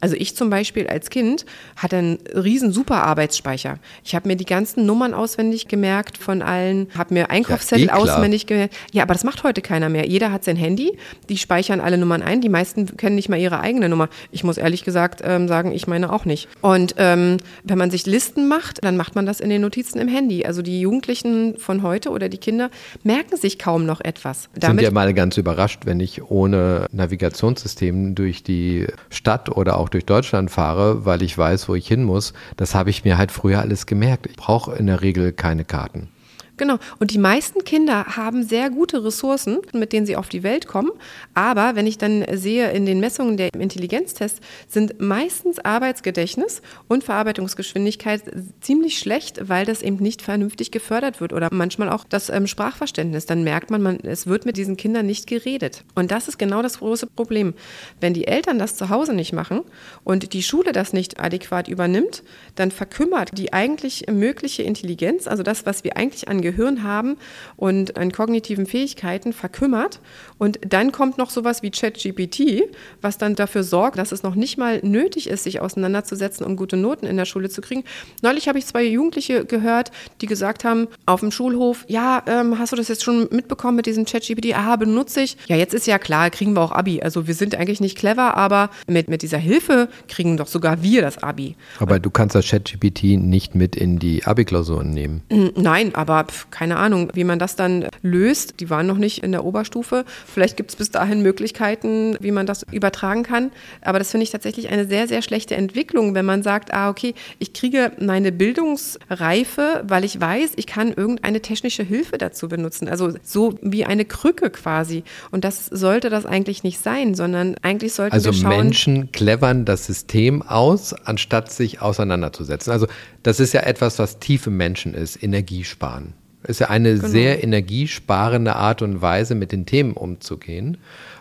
Also 0.00 0.16
ich 0.16 0.36
zum 0.36 0.50
Beispiel 0.50 0.86
als 0.86 1.10
Kind 1.10 1.46
hatte 1.76 1.96
einen 1.96 2.18
riesen 2.34 2.72
super 2.72 3.04
Arbeitsspeicher. 3.04 3.78
Ich 4.04 4.14
habe 4.14 4.28
mir 4.28 4.36
die 4.36 4.44
ganzen 4.44 4.86
Nummern 4.86 5.14
auswendig 5.14 5.68
gemerkt 5.68 6.18
von 6.18 6.42
allen, 6.42 6.88
habe 6.96 7.14
mir 7.14 7.30
Einkaufszettel 7.30 7.86
ja, 7.86 7.96
eh 7.96 7.96
auswendig 7.96 8.46
gemerkt. 8.46 8.74
Ja, 8.92 9.02
aber 9.02 9.14
das 9.14 9.24
macht 9.24 9.42
heute 9.44 9.62
keiner 9.62 9.88
mehr. 9.88 10.06
Jeder 10.06 10.32
hat 10.32 10.44
sein 10.44 10.56
Handy, 10.56 10.96
die 11.28 11.38
speichern 11.38 11.80
alle 11.80 11.98
Nummern 11.98 12.22
ein. 12.22 12.40
Die 12.40 12.48
meisten 12.48 12.96
kennen 12.96 13.16
nicht 13.16 13.28
mal 13.28 13.38
ihre 13.38 13.60
eigene 13.60 13.88
Nummer. 13.88 14.08
Ich 14.30 14.44
muss 14.44 14.58
ehrlich 14.58 14.84
gesagt 14.84 15.22
ähm, 15.24 15.48
sagen, 15.48 15.72
ich 15.72 15.86
meine 15.86 16.12
auch 16.12 16.24
nicht. 16.24 16.48
Und 16.60 16.94
ähm, 16.98 17.38
wenn 17.62 17.78
man 17.78 17.90
sich 17.90 18.06
Listen 18.06 18.48
macht, 18.48 18.84
dann 18.84 18.96
macht 18.96 19.14
man 19.14 19.26
das 19.26 19.40
in 19.40 19.50
den 19.50 19.62
Notizen 19.62 19.98
im 19.98 20.08
Handy. 20.08 20.44
Also 20.44 20.62
die 20.62 20.80
Jugendlichen 20.80 21.56
von 21.58 21.82
heute 21.82 22.10
oder 22.10 22.28
die 22.28 22.38
Kinder 22.38 22.70
merken 23.02 23.36
sich 23.36 23.58
kaum 23.58 23.86
noch 23.86 24.00
etwas. 24.00 24.48
Damit 24.54 24.80
Sind 24.80 24.84
ja 24.84 24.90
mal 24.90 25.12
ganz 25.14 25.36
überrascht, 25.36 25.82
wenn 25.84 26.00
ich 26.00 26.22
ohne 26.30 26.86
Navigationssystem 26.92 28.14
durch 28.14 28.42
die 28.42 28.86
Stadt 29.10 29.48
oder 29.48 29.78
auch 29.78 29.83
durch 29.88 30.06
Deutschland 30.06 30.50
fahre, 30.50 31.04
weil 31.04 31.22
ich 31.22 31.36
weiß, 31.36 31.68
wo 31.68 31.74
ich 31.74 31.86
hin 31.86 32.04
muss, 32.04 32.32
das 32.56 32.74
habe 32.74 32.90
ich 32.90 33.04
mir 33.04 33.18
halt 33.18 33.32
früher 33.32 33.60
alles 33.60 33.86
gemerkt. 33.86 34.26
Ich 34.26 34.36
brauche 34.36 34.74
in 34.74 34.86
der 34.86 35.02
Regel 35.02 35.32
keine 35.32 35.64
Karten. 35.64 36.08
Genau. 36.56 36.78
Und 37.00 37.10
die 37.10 37.18
meisten 37.18 37.64
Kinder 37.64 38.16
haben 38.16 38.44
sehr 38.44 38.70
gute 38.70 39.04
Ressourcen, 39.04 39.58
mit 39.72 39.92
denen 39.92 40.06
sie 40.06 40.16
auf 40.16 40.28
die 40.28 40.44
Welt 40.44 40.68
kommen. 40.68 40.92
Aber 41.34 41.74
wenn 41.74 41.86
ich 41.86 41.98
dann 41.98 42.24
sehe, 42.32 42.70
in 42.70 42.86
den 42.86 43.00
Messungen 43.00 43.36
der 43.36 43.52
Intelligenztests 43.54 44.40
sind 44.68 45.00
meistens 45.00 45.58
Arbeitsgedächtnis 45.58 46.62
und 46.86 47.02
Verarbeitungsgeschwindigkeit 47.02 48.22
ziemlich 48.60 48.98
schlecht, 48.98 49.48
weil 49.48 49.66
das 49.66 49.82
eben 49.82 49.96
nicht 49.96 50.22
vernünftig 50.22 50.70
gefördert 50.70 51.20
wird 51.20 51.32
oder 51.32 51.48
manchmal 51.50 51.88
auch 51.88 52.04
das 52.04 52.30
ähm, 52.30 52.46
Sprachverständnis. 52.46 53.26
Dann 53.26 53.42
merkt 53.42 53.70
man, 53.70 53.82
man, 53.82 53.98
es 54.00 54.26
wird 54.28 54.46
mit 54.46 54.56
diesen 54.56 54.76
Kindern 54.76 55.06
nicht 55.06 55.26
geredet. 55.26 55.84
Und 55.96 56.12
das 56.12 56.28
ist 56.28 56.38
genau 56.38 56.62
das 56.62 56.78
große 56.78 57.08
Problem. 57.08 57.54
Wenn 58.00 58.14
die 58.14 58.28
Eltern 58.28 58.60
das 58.60 58.76
zu 58.76 58.90
Hause 58.90 59.12
nicht 59.12 59.32
machen 59.32 59.62
und 60.04 60.32
die 60.32 60.42
Schule 60.42 60.72
das 60.72 60.92
nicht 60.92 61.18
adäquat 61.18 61.66
übernimmt, 61.66 62.22
dann 62.54 62.70
verkümmert 62.70 63.36
die 63.36 63.52
eigentlich 63.52 64.06
mögliche 64.10 64.62
Intelligenz, 64.62 65.26
also 65.26 65.42
das, 65.42 65.66
was 65.66 65.82
wir 65.82 65.96
eigentlich 65.96 66.28
an 66.28 66.43
Gehirn 66.44 66.82
haben 66.82 67.16
und 67.56 67.96
an 67.96 68.12
kognitiven 68.12 68.66
Fähigkeiten 68.66 69.32
verkümmert. 69.32 70.00
Und 70.38 70.60
dann 70.68 70.92
kommt 70.92 71.18
noch 71.18 71.30
sowas 71.30 71.62
wie 71.62 71.70
ChatGPT, 71.70 72.62
was 73.00 73.18
dann 73.18 73.34
dafür 73.34 73.64
sorgt, 73.64 73.98
dass 73.98 74.12
es 74.12 74.22
noch 74.22 74.34
nicht 74.34 74.58
mal 74.58 74.80
nötig 74.82 75.28
ist, 75.28 75.44
sich 75.44 75.60
auseinanderzusetzen 75.60 76.44
und 76.46 76.56
gute 76.56 76.76
Noten 76.76 77.06
in 77.06 77.16
der 77.16 77.24
Schule 77.24 77.48
zu 77.48 77.60
kriegen. 77.60 77.84
Neulich 78.22 78.46
habe 78.46 78.58
ich 78.58 78.66
zwei 78.66 78.84
Jugendliche 78.84 79.44
gehört, 79.44 79.90
die 80.20 80.26
gesagt 80.26 80.64
haben 80.64 80.88
auf 81.06 81.20
dem 81.20 81.30
Schulhof, 81.30 81.84
ja, 81.88 82.22
ähm, 82.26 82.58
hast 82.58 82.72
du 82.72 82.76
das 82.76 82.88
jetzt 82.88 83.02
schon 83.02 83.28
mitbekommen 83.30 83.76
mit 83.76 83.86
diesem 83.86 84.04
ChatGPT? 84.04 84.54
Aha, 84.54 84.76
benutze 84.76 85.22
ich. 85.22 85.36
Ja, 85.48 85.56
jetzt 85.56 85.74
ist 85.74 85.86
ja 85.86 85.98
klar, 85.98 86.30
kriegen 86.30 86.52
wir 86.52 86.60
auch 86.60 86.72
Abi. 86.72 87.00
Also 87.02 87.26
wir 87.26 87.34
sind 87.34 87.54
eigentlich 87.54 87.80
nicht 87.80 87.96
clever, 87.96 88.36
aber 88.36 88.70
mit, 88.86 89.08
mit 89.08 89.22
dieser 89.22 89.38
Hilfe 89.38 89.88
kriegen 90.08 90.36
doch 90.36 90.46
sogar 90.46 90.82
wir 90.82 91.00
das 91.00 91.22
Abi. 91.22 91.56
Aber 91.80 91.98
du 91.98 92.10
kannst 92.10 92.34
das 92.34 92.46
ChatGPT 92.48 93.18
nicht 93.18 93.54
mit 93.54 93.76
in 93.76 93.98
die 93.98 94.24
Abi-Klausuren 94.24 94.90
nehmen. 94.90 95.22
Nein, 95.56 95.94
aber 95.94 96.26
pf, 96.34 96.50
keine 96.50 96.76
Ahnung, 96.76 97.10
wie 97.14 97.24
man 97.24 97.38
das 97.38 97.56
dann 97.56 97.86
löst. 98.02 98.60
Die 98.60 98.70
waren 98.70 98.86
noch 98.86 98.98
nicht 98.98 99.22
in 99.22 99.32
der 99.32 99.44
Oberstufe. 99.44 100.04
Vielleicht 100.26 100.56
gibt 100.56 100.70
es 100.70 100.76
bis 100.76 100.90
dahin 100.90 101.22
Möglichkeiten, 101.22 102.16
wie 102.20 102.32
man 102.32 102.46
das 102.46 102.64
übertragen 102.70 103.22
kann. 103.22 103.50
Aber 103.80 103.98
das 103.98 104.10
finde 104.10 104.24
ich 104.24 104.30
tatsächlich 104.30 104.68
eine 104.68 104.86
sehr, 104.86 105.08
sehr 105.08 105.22
schlechte 105.22 105.54
Entwicklung, 105.54 106.14
wenn 106.14 106.24
man 106.24 106.42
sagt, 106.42 106.72
ah, 106.72 106.90
okay, 106.90 107.14
ich 107.38 107.52
kriege 107.52 107.92
meine 108.00 108.32
Bildungsreife, 108.32 109.84
weil 109.86 110.04
ich 110.04 110.20
weiß, 110.20 110.52
ich 110.56 110.66
kann 110.66 110.92
irgendeine 110.92 111.40
technische 111.40 111.82
Hilfe 111.82 112.18
dazu 112.18 112.48
benutzen. 112.48 112.88
Also 112.88 113.12
so 113.22 113.54
wie 113.62 113.84
eine 113.84 114.04
Krücke 114.04 114.50
quasi. 114.50 115.04
Und 115.30 115.44
das 115.44 115.66
sollte 115.66 116.10
das 116.10 116.26
eigentlich 116.26 116.64
nicht 116.64 116.80
sein, 116.80 117.14
sondern 117.14 117.56
eigentlich 117.62 117.94
sollten 117.94 118.14
also 118.14 118.30
wir 118.30 118.34
schauen. 118.34 118.52
Also 118.52 118.62
Menschen 118.62 119.12
clevern 119.12 119.64
das 119.64 119.86
System 119.86 120.42
aus, 120.42 120.92
anstatt 120.92 121.52
sich 121.52 121.80
auseinanderzusetzen. 121.80 122.72
Also 122.72 122.86
das 123.22 123.40
ist 123.40 123.52
ja 123.52 123.60
etwas, 123.60 123.98
was 123.98 124.18
tief 124.18 124.46
im 124.46 124.56
Menschen 124.56 124.94
ist, 124.94 125.22
Energiesparen. 125.22 126.14
Ist 126.46 126.60
ja 126.60 126.68
eine 126.68 126.94
genau. 126.94 127.08
sehr 127.08 127.42
energiesparende 127.42 128.56
Art 128.56 128.82
und 128.82 129.00
Weise, 129.02 129.34
mit 129.34 129.52
den 129.52 129.66
Themen 129.66 129.94
umzugehen, 129.94 130.78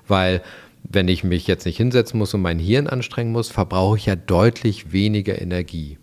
weil 0.07 0.41
wenn 0.83 1.07
ich 1.07 1.23
mich 1.23 1.47
jetzt 1.47 1.65
nicht 1.65 1.77
hinsetzen 1.77 2.17
muss 2.19 2.33
und 2.33 2.41
mein 2.41 2.59
Hirn 2.59 2.87
anstrengen 2.87 3.31
muss, 3.31 3.49
verbrauche 3.49 3.97
ich 3.97 4.05
ja 4.05 4.15
deutlich 4.15 4.91
weniger 4.91 5.41
Energie. 5.41 5.97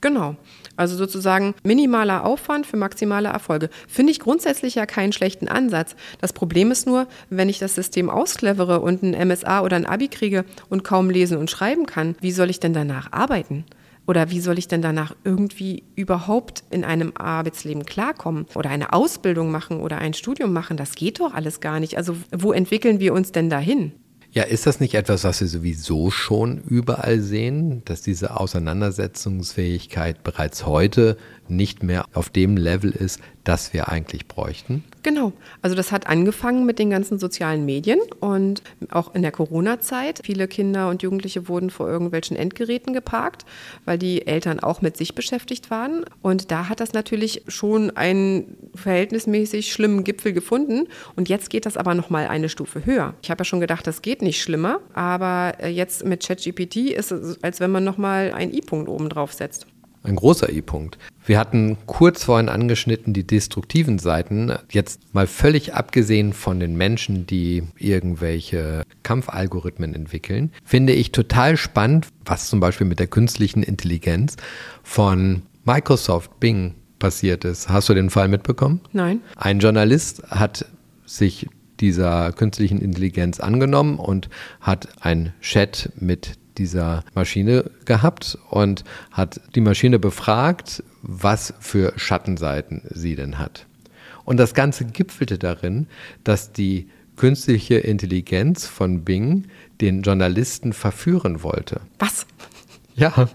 Genau. 0.00 0.36
Also 0.76 0.96
sozusagen 0.96 1.54
minimaler 1.62 2.24
Aufwand 2.24 2.66
für 2.66 2.78
maximale 2.78 3.28
Erfolge. 3.28 3.68
Finde 3.86 4.12
ich 4.12 4.20
grundsätzlich 4.20 4.76
ja 4.76 4.86
keinen 4.86 5.12
schlechten 5.12 5.46
Ansatz. 5.46 5.94
Das 6.20 6.32
Problem 6.32 6.70
ist 6.70 6.86
nur, 6.86 7.06
wenn 7.28 7.50
ich 7.50 7.58
das 7.58 7.74
System 7.74 8.08
ausclevere 8.08 8.80
und 8.80 9.02
ein 9.02 9.28
MSA 9.28 9.60
oder 9.60 9.76
ein 9.76 9.84
Abi 9.84 10.08
kriege 10.08 10.46
und 10.70 10.84
kaum 10.84 11.10
lesen 11.10 11.36
und 11.36 11.50
schreiben 11.50 11.84
kann, 11.84 12.16
wie 12.20 12.32
soll 12.32 12.48
ich 12.48 12.60
denn 12.60 12.72
danach 12.72 13.12
arbeiten? 13.12 13.64
Oder 14.06 14.30
wie 14.30 14.40
soll 14.40 14.58
ich 14.58 14.68
denn 14.68 14.82
danach 14.82 15.14
irgendwie 15.24 15.84
überhaupt 15.94 16.64
in 16.70 16.84
einem 16.84 17.12
Arbeitsleben 17.16 17.86
klarkommen? 17.86 18.46
Oder 18.54 18.70
eine 18.70 18.92
Ausbildung 18.92 19.50
machen 19.50 19.80
oder 19.80 19.98
ein 19.98 20.14
Studium 20.14 20.52
machen? 20.52 20.76
Das 20.76 20.94
geht 20.94 21.20
doch 21.20 21.32
alles 21.32 21.60
gar 21.60 21.80
nicht. 21.80 21.96
Also 21.96 22.16
wo 22.36 22.52
entwickeln 22.52 22.98
wir 22.98 23.12
uns 23.12 23.32
denn 23.32 23.50
dahin? 23.50 23.92
Ja, 24.32 24.44
ist 24.44 24.64
das 24.66 24.78
nicht 24.78 24.94
etwas, 24.94 25.24
was 25.24 25.40
wir 25.40 25.48
sowieso 25.48 26.12
schon 26.12 26.62
überall 26.62 27.20
sehen, 27.20 27.82
dass 27.84 28.00
diese 28.00 28.36
Auseinandersetzungsfähigkeit 28.38 30.22
bereits 30.22 30.66
heute 30.66 31.16
nicht 31.48 31.82
mehr 31.82 32.04
auf 32.12 32.30
dem 32.30 32.56
Level 32.56 32.92
ist, 32.92 33.18
das 33.44 33.72
wir 33.72 33.88
eigentlich 33.88 34.28
bräuchten? 34.28 34.84
Genau. 35.02 35.32
Also 35.62 35.74
das 35.74 35.92
hat 35.92 36.06
angefangen 36.06 36.66
mit 36.66 36.78
den 36.78 36.90
ganzen 36.90 37.18
sozialen 37.18 37.64
Medien 37.64 37.98
und 38.20 38.62
auch 38.90 39.14
in 39.14 39.22
der 39.22 39.32
Corona-Zeit. 39.32 40.20
Viele 40.24 40.46
Kinder 40.46 40.88
und 40.90 41.02
Jugendliche 41.02 41.48
wurden 41.48 41.70
vor 41.70 41.88
irgendwelchen 41.88 42.36
Endgeräten 42.36 42.92
geparkt, 42.92 43.46
weil 43.86 43.98
die 43.98 44.26
Eltern 44.26 44.60
auch 44.60 44.82
mit 44.82 44.96
sich 44.96 45.14
beschäftigt 45.14 45.70
waren. 45.70 46.04
Und 46.20 46.50
da 46.50 46.68
hat 46.68 46.80
das 46.80 46.92
natürlich 46.92 47.42
schon 47.48 47.90
einen 47.96 48.56
verhältnismäßig 48.74 49.72
schlimmen 49.72 50.04
Gipfel 50.04 50.32
gefunden. 50.32 50.86
Und 51.16 51.28
jetzt 51.28 51.48
geht 51.48 51.64
das 51.64 51.76
aber 51.76 51.94
noch 51.94 52.10
mal 52.10 52.26
eine 52.26 52.48
Stufe 52.50 52.84
höher. 52.84 53.14
Ich 53.22 53.30
habe 53.30 53.40
ja 53.40 53.44
schon 53.46 53.60
gedacht, 53.60 53.86
das 53.86 54.02
geht 54.02 54.20
nicht 54.20 54.42
schlimmer, 54.42 54.80
aber 54.92 55.54
äh, 55.60 55.68
jetzt 55.68 56.04
mit 56.04 56.26
ChatGPT 56.26 56.76
ist 56.90 57.10
es, 57.10 57.42
als 57.42 57.60
wenn 57.60 57.70
man 57.70 57.84
noch 57.84 57.96
mal 57.96 58.32
einen 58.32 58.52
i-Punkt 58.52 58.88
oben 58.88 59.08
drauf 59.08 59.32
setzt. 59.32 59.66
Ein 60.02 60.16
großer 60.16 60.50
I-Punkt. 60.50 60.98
Wir 61.26 61.38
hatten 61.38 61.76
kurz 61.86 62.24
vorhin 62.24 62.48
angeschnitten 62.48 63.12
die 63.12 63.26
destruktiven 63.26 63.98
Seiten. 63.98 64.52
Jetzt 64.70 65.14
mal 65.14 65.26
völlig 65.26 65.74
abgesehen 65.74 66.32
von 66.32 66.58
den 66.58 66.74
Menschen, 66.76 67.26
die 67.26 67.64
irgendwelche 67.76 68.84
Kampfalgorithmen 69.02 69.94
entwickeln, 69.94 70.52
finde 70.64 70.94
ich 70.94 71.12
total 71.12 71.56
spannend, 71.56 72.08
was 72.24 72.48
zum 72.48 72.60
Beispiel 72.60 72.86
mit 72.86 72.98
der 72.98 73.08
künstlichen 73.08 73.62
Intelligenz 73.62 74.36
von 74.82 75.42
Microsoft 75.64 76.40
Bing 76.40 76.74
passiert 76.98 77.44
ist. 77.44 77.68
Hast 77.68 77.88
du 77.88 77.94
den 77.94 78.10
Fall 78.10 78.28
mitbekommen? 78.28 78.80
Nein. 78.92 79.20
Ein 79.36 79.60
Journalist 79.60 80.22
hat 80.30 80.66
sich 81.04 81.48
dieser 81.80 82.32
künstlichen 82.32 82.80
Intelligenz 82.80 83.40
angenommen 83.40 83.98
und 83.98 84.28
hat 84.60 84.88
ein 85.00 85.32
Chat 85.40 85.90
mit 85.96 86.32
dieser 86.60 87.02
Maschine 87.14 87.70
gehabt 87.86 88.38
und 88.50 88.84
hat 89.10 89.40
die 89.54 89.62
Maschine 89.62 89.98
befragt, 89.98 90.84
was 91.02 91.54
für 91.58 91.94
Schattenseiten 91.96 92.82
sie 92.90 93.16
denn 93.16 93.38
hat. 93.38 93.66
Und 94.24 94.36
das 94.36 94.54
Ganze 94.54 94.84
gipfelte 94.84 95.38
darin, 95.38 95.86
dass 96.22 96.52
die 96.52 96.90
künstliche 97.16 97.76
Intelligenz 97.76 98.66
von 98.66 99.04
Bing 99.04 99.46
den 99.80 100.02
Journalisten 100.02 100.72
verführen 100.72 101.42
wollte. 101.42 101.80
Was? 101.98 102.26
Ja, 102.94 103.28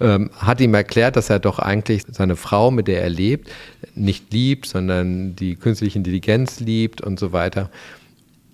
ähm, 0.00 0.30
hat 0.36 0.60
ihm 0.60 0.74
erklärt, 0.74 1.14
dass 1.14 1.30
er 1.30 1.38
doch 1.38 1.60
eigentlich 1.60 2.02
seine 2.10 2.34
Frau, 2.34 2.72
mit 2.72 2.88
der 2.88 3.02
er 3.02 3.10
lebt, 3.10 3.50
nicht 3.94 4.32
liebt, 4.32 4.66
sondern 4.66 5.36
die 5.36 5.54
künstliche 5.54 5.98
Intelligenz 5.98 6.58
liebt 6.58 7.00
und 7.00 7.20
so 7.20 7.32
weiter. 7.32 7.70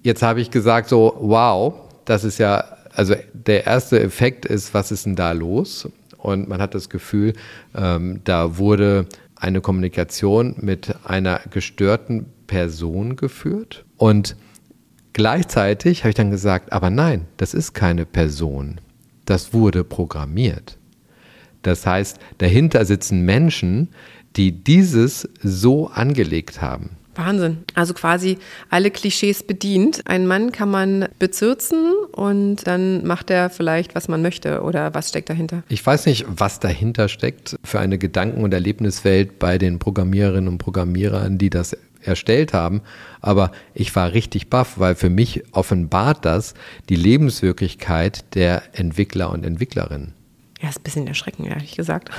Jetzt 0.03 0.23
habe 0.23 0.43
ich 0.43 0.51
gesagt, 0.51 0.91
so, 0.91 1.17
wow, 1.21 1.75
das 2.05 2.25
ist 2.25 2.39
ja 2.39 2.78
also 2.99 3.15
der 3.33 3.65
erste 3.65 4.01
Effekt 4.01 4.45
ist, 4.45 4.75
was 4.75 4.91
ist 4.91 5.07
denn 5.07 5.15
da 5.15 5.31
los? 5.31 5.89
Und 6.17 6.49
man 6.49 6.61
hat 6.61 6.75
das 6.75 6.89
Gefühl, 6.89 7.33
ähm, 7.77 8.21
da 8.25 8.59
wurde 8.59 9.07
eine 9.37 9.61
Kommunikation 9.61 10.57
mit 10.59 10.93
einer 11.05 11.41
gestörten 11.49 12.27
Person 12.49 13.15
geführt. 13.15 13.85
Und 13.97 14.35
gleichzeitig 15.13 16.01
habe 16.01 16.09
ich 16.09 16.17
dann 16.17 16.33
gesagt, 16.33 16.73
aber 16.73 16.91
nein, 16.91 17.27
das 17.37 17.55
ist 17.55 17.73
keine 17.73 18.05
Person. 18.05 18.81
Das 19.27 19.53
wurde 19.53 19.85
programmiert. 19.85 20.77
Das 21.63 21.87
heißt, 21.87 22.19
dahinter 22.39 22.85
sitzen 22.85 23.25
Menschen, 23.25 23.91
die 24.35 24.51
dieses 24.65 25.29
so 25.41 25.87
angelegt 25.87 26.61
haben. 26.61 26.97
Wahnsinn. 27.19 27.59
Also 27.75 27.95
quasi 27.95 28.39
alle 28.71 28.91
Klischees 28.91 29.43
bedient. 29.43 30.03
Ein 30.07 30.27
Mann 30.27 30.53
kann 30.53 30.71
man 30.71 31.09
bezirzen 31.19 31.93
und 32.13 32.67
dann 32.67 33.07
macht 33.07 33.31
er 33.31 33.51
vielleicht, 33.51 33.95
was 33.95 34.09
man 34.09 34.23
möchte 34.23 34.63
oder 34.63 34.95
was 34.95 35.09
steckt 35.09 35.29
dahinter? 35.29 35.65
Ich 35.69 35.85
weiß 35.85 36.07
nicht, 36.07 36.27
was 36.29 36.61
dahinter 36.61 37.09
steckt 37.09 37.57
für 37.65 37.81
eine 37.81 37.99
Gedanken- 37.99 38.45
und 38.45 38.55
Erlebniswelt 38.55 39.39
bei 39.39 39.59
den 39.59 39.79
Programmiererinnen 39.79 40.49
und 40.49 40.59
Programmierern, 40.59 41.39
die 41.39 41.51
das 41.51 41.77
erstellt 42.01 42.53
haben. 42.53 42.83
Aber 43.21 43.51
ich 43.75 43.95
war 43.97 44.13
richtig 44.13 44.49
baff, 44.49 44.79
weil 44.79 44.95
für 44.95 45.11
mich 45.11 45.43
offenbart 45.53 46.25
das 46.25 46.55
die 46.89 46.97
Lebenswirklichkeit 46.97 48.35
der 48.35 48.63
Entwickler 48.73 49.31
und 49.31 49.45
Entwicklerinnen. 49.45 50.15
Ja, 50.61 50.69
ist 50.69 50.81
ein 50.81 50.85
bisschen 50.85 51.07
erschreckend, 51.07 51.49
ehrlich 51.49 51.77
gesagt. 51.77 52.11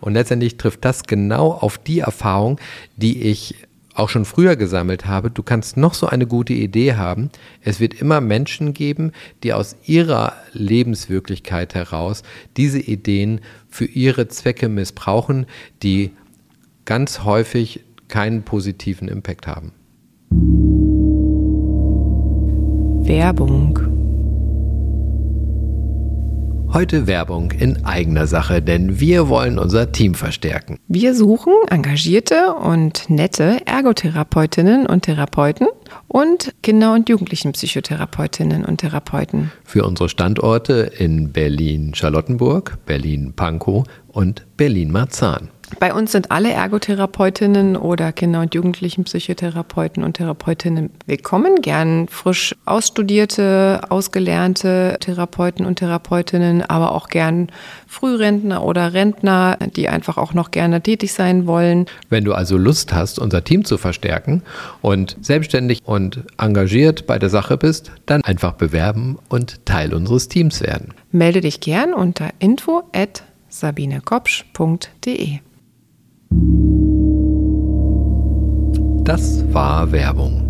Und 0.00 0.14
letztendlich 0.14 0.56
trifft 0.56 0.84
das 0.84 1.04
genau 1.04 1.50
auf 1.52 1.78
die 1.78 2.00
Erfahrung, 2.00 2.60
die 2.96 3.22
ich 3.22 3.56
auch 3.98 4.08
schon 4.08 4.24
früher 4.24 4.56
gesammelt 4.56 5.06
habe, 5.06 5.30
du 5.30 5.42
kannst 5.42 5.76
noch 5.76 5.94
so 5.94 6.06
eine 6.06 6.26
gute 6.26 6.52
Idee 6.52 6.94
haben. 6.94 7.30
Es 7.62 7.80
wird 7.80 7.94
immer 7.94 8.20
Menschen 8.20 8.72
geben, 8.74 9.12
die 9.42 9.52
aus 9.52 9.76
ihrer 9.84 10.34
Lebenswirklichkeit 10.52 11.74
heraus 11.74 12.22
diese 12.56 12.78
Ideen 12.78 13.40
für 13.68 13.86
ihre 13.86 14.28
Zwecke 14.28 14.68
missbrauchen, 14.68 15.46
die 15.82 16.12
ganz 16.84 17.24
häufig 17.24 17.84
keinen 18.08 18.42
positiven 18.42 19.08
Impact 19.08 19.46
haben. 19.46 19.72
Werbung 23.04 23.87
Heute 26.70 27.06
Werbung 27.06 27.50
in 27.52 27.86
eigener 27.86 28.26
Sache, 28.26 28.60
denn 28.60 29.00
wir 29.00 29.30
wollen 29.30 29.58
unser 29.58 29.90
Team 29.90 30.14
verstärken. 30.14 30.78
Wir 30.86 31.14
suchen 31.14 31.54
engagierte 31.70 32.52
und 32.54 33.08
nette 33.08 33.66
Ergotherapeutinnen 33.66 34.86
und 34.86 35.02
Therapeuten 35.02 35.66
und 36.08 36.54
Kinder- 36.62 36.92
und 36.92 37.08
Jugendlichenpsychotherapeutinnen 37.08 38.66
und 38.66 38.78
Therapeuten. 38.78 39.50
Für 39.64 39.86
unsere 39.86 40.10
Standorte 40.10 40.92
in 40.98 41.32
Berlin-Charlottenburg, 41.32 42.78
Berlin-Pankow 42.84 43.84
und 44.08 44.46
Berlin-Marzahn. 44.58 45.48
Bei 45.78 45.94
uns 45.94 46.12
sind 46.12 46.30
alle 46.30 46.50
Ergotherapeutinnen 46.50 47.76
oder 47.76 48.12
Kinder- 48.12 48.40
und 48.40 48.54
Jugendlichen 48.54 49.04
Psychotherapeuten 49.04 50.02
und 50.02 50.14
Therapeutinnen 50.14 50.90
willkommen. 51.06 51.56
Gern 51.60 52.08
frisch 52.08 52.54
ausstudierte, 52.64 53.82
ausgelernte 53.88 54.96
Therapeuten 55.00 55.66
und 55.66 55.76
Therapeutinnen, 55.76 56.62
aber 56.62 56.92
auch 56.92 57.08
gern 57.08 57.48
Frührentner 57.86 58.64
oder 58.64 58.92
Rentner, 58.94 59.58
die 59.76 59.88
einfach 59.88 60.16
auch 60.16 60.32
noch 60.34 60.50
gerne 60.50 60.80
tätig 60.80 61.12
sein 61.12 61.46
wollen. 61.46 61.86
Wenn 62.08 62.24
du 62.24 62.32
also 62.32 62.56
Lust 62.56 62.92
hast, 62.92 63.18
unser 63.18 63.44
Team 63.44 63.64
zu 63.64 63.78
verstärken 63.78 64.42
und 64.80 65.16
selbstständig 65.20 65.82
und 65.84 66.24
engagiert 66.38 67.06
bei 67.06 67.18
der 67.18 67.30
Sache 67.30 67.56
bist, 67.56 67.92
dann 68.06 68.24
einfach 68.24 68.54
bewerben 68.54 69.18
und 69.28 69.64
Teil 69.66 69.94
unseres 69.94 70.28
Teams 70.28 70.60
werden. 70.60 70.94
Melde 71.12 71.40
dich 71.40 71.60
gern 71.60 71.92
unter 71.94 72.30
info 72.38 72.82
at 72.92 73.22
sabinekopsch.de. 73.50 75.40
Das 79.04 79.52
war 79.54 79.90
Werbung. 79.92 80.48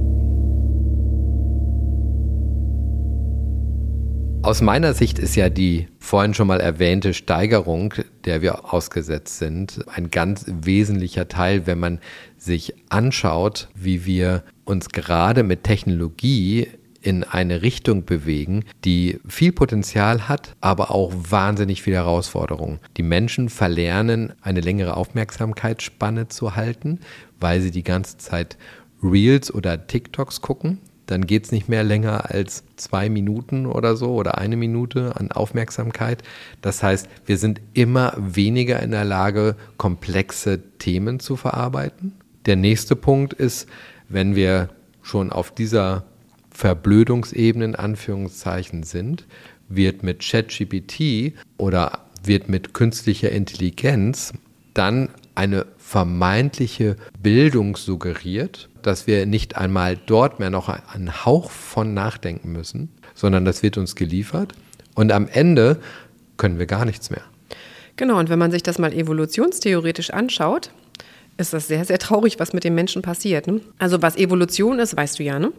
Aus 4.42 4.62
meiner 4.62 4.94
Sicht 4.94 5.18
ist 5.18 5.36
ja 5.36 5.50
die 5.50 5.88
vorhin 5.98 6.34
schon 6.34 6.48
mal 6.48 6.60
erwähnte 6.60 7.12
Steigerung, 7.14 7.94
der 8.24 8.42
wir 8.42 8.72
ausgesetzt 8.72 9.38
sind, 9.38 9.84
ein 9.94 10.10
ganz 10.10 10.46
wesentlicher 10.48 11.28
Teil, 11.28 11.66
wenn 11.66 11.78
man 11.78 12.00
sich 12.36 12.74
anschaut, 12.88 13.68
wie 13.74 14.06
wir 14.06 14.42
uns 14.64 14.88
gerade 14.88 15.42
mit 15.42 15.64
Technologie 15.64 16.68
in 17.08 17.24
eine 17.24 17.62
Richtung 17.62 18.04
bewegen, 18.04 18.66
die 18.84 19.18
viel 19.26 19.52
Potenzial 19.52 20.28
hat, 20.28 20.54
aber 20.60 20.90
auch 20.90 21.10
wahnsinnig 21.16 21.80
viele 21.80 21.96
Herausforderungen. 21.96 22.80
Die 22.98 23.02
Menschen 23.02 23.48
verlernen, 23.48 24.34
eine 24.42 24.60
längere 24.60 24.94
Aufmerksamkeitsspanne 24.94 26.28
zu 26.28 26.54
halten, 26.54 27.00
weil 27.40 27.62
sie 27.62 27.70
die 27.70 27.82
ganze 27.82 28.18
Zeit 28.18 28.58
Reels 29.02 29.50
oder 29.54 29.86
TikToks 29.86 30.42
gucken. 30.42 30.80
Dann 31.06 31.26
geht 31.26 31.46
es 31.46 31.50
nicht 31.50 31.70
mehr 31.70 31.82
länger 31.82 32.30
als 32.30 32.64
zwei 32.76 33.08
Minuten 33.08 33.64
oder 33.64 33.96
so 33.96 34.12
oder 34.12 34.36
eine 34.36 34.58
Minute 34.58 35.16
an 35.16 35.32
Aufmerksamkeit. 35.32 36.22
Das 36.60 36.82
heißt, 36.82 37.08
wir 37.24 37.38
sind 37.38 37.62
immer 37.72 38.12
weniger 38.18 38.82
in 38.82 38.90
der 38.90 39.06
Lage, 39.06 39.56
komplexe 39.78 40.60
Themen 40.78 41.20
zu 41.20 41.36
verarbeiten. 41.36 42.12
Der 42.44 42.56
nächste 42.56 42.96
Punkt 42.96 43.32
ist, 43.32 43.66
wenn 44.10 44.34
wir 44.36 44.68
schon 45.00 45.32
auf 45.32 45.50
dieser 45.54 46.04
Verblödungsebene 46.58 47.64
in 47.66 47.74
Anführungszeichen 47.76 48.82
sind, 48.82 49.28
wird 49.68 50.02
mit 50.02 50.18
ChatGPT 50.18 51.34
oder 51.56 52.00
wird 52.24 52.48
mit 52.48 52.74
künstlicher 52.74 53.30
Intelligenz 53.30 54.32
dann 54.74 55.10
eine 55.36 55.66
vermeintliche 55.76 56.96
Bildung 57.22 57.76
suggeriert, 57.76 58.68
dass 58.82 59.06
wir 59.06 59.24
nicht 59.24 59.56
einmal 59.56 59.96
dort 60.06 60.40
mehr 60.40 60.50
noch 60.50 60.68
einen 60.68 61.24
Hauch 61.24 61.52
von 61.52 61.94
nachdenken 61.94 62.50
müssen, 62.50 62.88
sondern 63.14 63.44
das 63.44 63.62
wird 63.62 63.78
uns 63.78 63.94
geliefert 63.94 64.52
und 64.96 65.12
am 65.12 65.28
Ende 65.28 65.78
können 66.38 66.58
wir 66.58 66.66
gar 66.66 66.84
nichts 66.84 67.08
mehr. 67.10 67.22
Genau, 67.94 68.18
und 68.18 68.30
wenn 68.30 68.38
man 68.40 68.50
sich 68.50 68.64
das 68.64 68.80
mal 68.80 68.92
evolutionstheoretisch 68.92 70.10
anschaut, 70.10 70.72
ist 71.36 71.52
das 71.52 71.68
sehr, 71.68 71.84
sehr 71.84 72.00
traurig, 72.00 72.40
was 72.40 72.52
mit 72.52 72.64
den 72.64 72.74
Menschen 72.74 73.00
passiert. 73.00 73.46
Ne? 73.46 73.60
Also 73.78 74.02
was 74.02 74.16
Evolution 74.16 74.80
ist, 74.80 74.96
weißt 74.96 75.20
du 75.20 75.22
ja, 75.22 75.38
ne? 75.38 75.52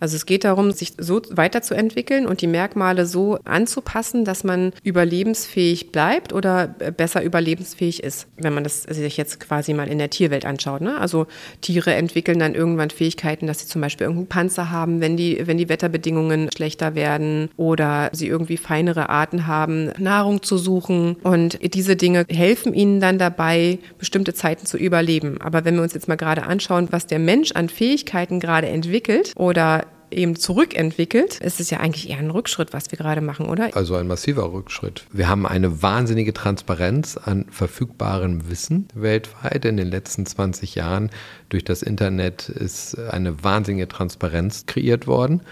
Also 0.00 0.16
es 0.16 0.26
geht 0.26 0.44
darum, 0.44 0.70
sich 0.72 0.94
so 0.98 1.20
weiterzuentwickeln 1.30 2.26
und 2.26 2.40
die 2.40 2.46
Merkmale 2.46 3.06
so 3.06 3.38
anzupassen, 3.44 4.24
dass 4.24 4.44
man 4.44 4.72
überlebensfähig 4.82 5.92
bleibt 5.92 6.32
oder 6.32 6.68
besser 6.68 7.22
überlebensfähig 7.22 8.02
ist, 8.02 8.26
wenn 8.36 8.54
man 8.54 8.64
das 8.64 8.82
sich 8.82 9.16
jetzt 9.16 9.40
quasi 9.40 9.74
mal 9.74 9.88
in 9.88 9.98
der 9.98 10.10
Tierwelt 10.10 10.44
anschaut. 10.44 10.80
Ne? 10.80 10.98
Also 10.98 11.26
Tiere 11.60 11.94
entwickeln 11.94 12.38
dann 12.38 12.54
irgendwann 12.54 12.90
Fähigkeiten, 12.90 13.46
dass 13.46 13.60
sie 13.60 13.66
zum 13.66 13.80
Beispiel 13.80 14.06
irgendeinen 14.06 14.28
Panzer 14.28 14.70
haben, 14.70 15.00
wenn 15.00 15.16
die, 15.16 15.46
wenn 15.46 15.58
die 15.58 15.68
Wetterbedingungen 15.68 16.50
schlechter 16.54 16.94
werden 16.94 17.48
oder 17.56 18.10
sie 18.12 18.26
irgendwie 18.28 18.56
feinere 18.56 19.08
Arten 19.08 19.46
haben, 19.46 19.90
Nahrung 19.98 20.42
zu 20.42 20.58
suchen. 20.58 21.16
Und 21.22 21.58
diese 21.74 21.96
Dinge 21.96 22.24
helfen 22.28 22.74
ihnen 22.74 23.00
dann 23.00 23.18
dabei, 23.18 23.78
bestimmte 23.98 24.34
Zeiten 24.34 24.66
zu 24.66 24.76
überleben. 24.76 25.40
Aber 25.40 25.64
wenn 25.64 25.76
wir 25.76 25.82
uns 25.82 25.94
jetzt 25.94 26.08
mal 26.08 26.16
gerade 26.16 26.44
anschauen, 26.44 26.88
was 26.90 27.06
der 27.06 27.18
Mensch 27.18 27.52
an 27.52 27.68
Fähigkeiten 27.68 28.40
gerade 28.40 28.68
entwickelt 28.68 29.32
oder 29.36 29.83
eben 30.14 30.36
zurückentwickelt, 30.36 31.40
ist 31.40 31.70
ja 31.70 31.80
eigentlich 31.80 32.10
eher 32.10 32.18
ein 32.18 32.30
Rückschritt, 32.30 32.72
was 32.72 32.90
wir 32.90 32.98
gerade 32.98 33.20
machen, 33.20 33.46
oder? 33.46 33.74
Also 33.76 33.96
ein 33.96 34.06
massiver 34.06 34.52
Rückschritt. 34.52 35.06
Wir 35.12 35.28
haben 35.28 35.46
eine 35.46 35.82
wahnsinnige 35.82 36.32
Transparenz 36.32 37.16
an 37.16 37.46
verfügbarem 37.50 38.48
Wissen 38.48 38.88
weltweit. 38.94 39.64
In 39.64 39.76
den 39.76 39.88
letzten 39.88 40.26
20 40.26 40.74
Jahren 40.74 41.10
durch 41.48 41.64
das 41.64 41.82
Internet 41.82 42.48
ist 42.48 42.98
eine 42.98 43.42
wahnsinnige 43.42 43.88
Transparenz 43.88 44.66
kreiert 44.66 45.06
worden. 45.06 45.42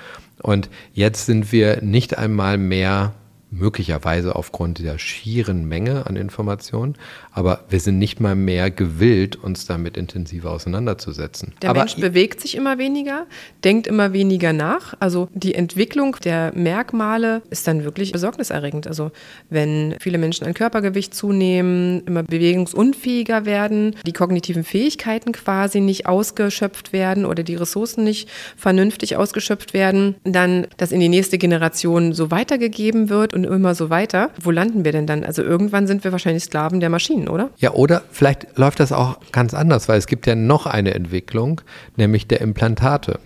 Und 0.43 0.71
jetzt 0.93 1.27
sind 1.27 1.53
wir 1.53 1.83
nicht 1.83 2.19
einmal 2.19 2.59
mehr 2.59 3.15
möglicherweise 3.53 4.35
aufgrund 4.35 4.79
der 4.79 4.99
schieren 4.99 5.67
Menge 5.69 6.07
an 6.07 6.17
Informationen, 6.17 6.97
aber 7.33 7.65
wir 7.69 7.81
sind 7.81 7.99
nicht 7.99 8.21
mal 8.21 8.35
mehr 8.35 8.71
gewillt, 8.71 9.37
uns 9.37 9.67
damit 9.67 9.97
intensiver 9.97 10.51
auseinanderzusetzen. 10.51 11.53
Der 11.61 11.71
aber 11.71 11.81
Mensch 11.81 11.97
bewegt 11.97 12.41
sich 12.41 12.57
immer 12.57 12.79
weniger, 12.79 13.27
denkt 13.65 13.87
immer 13.87 14.13
weniger 14.13 14.53
nach. 14.53 14.95
Also 15.01 15.29
die 15.35 15.55
Entwicklung 15.55 16.17
der 16.25 16.53
Merkmale 16.55 17.43
ist 17.51 17.67
dann 17.69 17.85
wirklich 17.85 18.13
besorgniserregend. 18.13 18.87
Also 18.87 19.11
wenn 19.51 19.97
viele 20.01 20.19
Menschen 20.19 20.47
an 20.47 20.55
Körpergewicht 20.55 21.15
zunehmen, 21.15 22.03
immer 22.07 22.23
bewegungsunfähiger 22.23 23.45
werden, 23.45 23.97
die 24.07 24.13
kognitiven 24.13 24.65
Fähigkeiten 24.65 25.33
quasi 25.33 25.81
nicht 25.81 26.07
ausgeschöpft 26.07 26.93
werden 26.93 27.27
oder 27.27 27.43
die 27.43 27.55
Ressourcen 27.55 28.05
nicht 28.05 28.31
vernünftig 28.57 29.17
ausgeschöpft 29.17 29.75
werden, 29.75 30.15
dann 30.25 30.67
das 30.79 30.93
in 30.93 31.01
die 31.01 31.09
nächste 31.09 31.37
Generation 31.37 32.13
so 32.13 32.31
weitergegeben 32.31 33.09
wird 33.09 33.35
und 33.35 33.43
und 33.47 33.57
immer 33.57 33.75
so 33.75 33.91
weiter. 33.91 34.31
Wo 34.41 34.51
landen 34.51 34.85
wir 34.85 34.93
denn 34.93 35.07
dann? 35.07 35.25
Also 35.25 35.43
irgendwann 35.43 35.87
sind 35.87 36.05
wir 36.05 36.13
wahrscheinlich 36.13 36.45
Sklaven 36.45 36.81
der 36.81 36.91
Maschinen, 36.91 37.22
oder? 37.29 37.51
Ja, 37.59 37.73
oder 37.73 38.03
vielleicht 38.11 38.59
läuft 38.59 38.81
das 38.81 38.93
auch 38.93 39.19
ganz 39.33 39.55
anders, 39.55 39.89
weil 39.89 39.99
es 39.99 40.07
gibt 40.07 40.27
ja 40.27 40.35
noch 40.35 40.67
eine 40.67 40.95
Entwicklung, 40.95 41.61
nämlich 41.97 42.27
der 42.27 42.41
Implantate. 42.41 43.19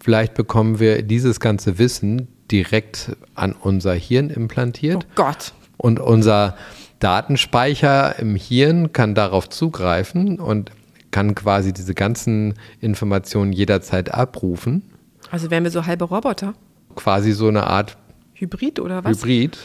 Vielleicht 0.00 0.34
bekommen 0.34 0.80
wir 0.80 1.02
dieses 1.02 1.40
ganze 1.40 1.78
Wissen 1.78 2.28
direkt 2.50 3.16
an 3.34 3.52
unser 3.52 3.94
Hirn 3.94 4.30
implantiert. 4.30 5.06
Oh 5.10 5.12
Gott. 5.14 5.54
Und 5.76 5.98
unser 5.98 6.56
Datenspeicher 6.98 8.18
im 8.18 8.36
Hirn 8.36 8.92
kann 8.92 9.14
darauf 9.14 9.48
zugreifen 9.48 10.38
und 10.38 10.70
kann 11.10 11.34
quasi 11.34 11.72
diese 11.72 11.94
ganzen 11.94 12.54
Informationen 12.80 13.52
jederzeit 13.52 14.12
abrufen. 14.12 14.82
Also 15.30 15.50
wären 15.50 15.64
wir 15.64 15.70
so 15.70 15.86
halbe 15.86 16.04
Roboter? 16.04 16.54
Quasi 16.96 17.32
so 17.32 17.48
eine 17.48 17.66
Art 17.66 17.96
Hybrid 18.34 18.80
oder 18.80 19.04
was? 19.04 19.18
Hybrid, 19.18 19.58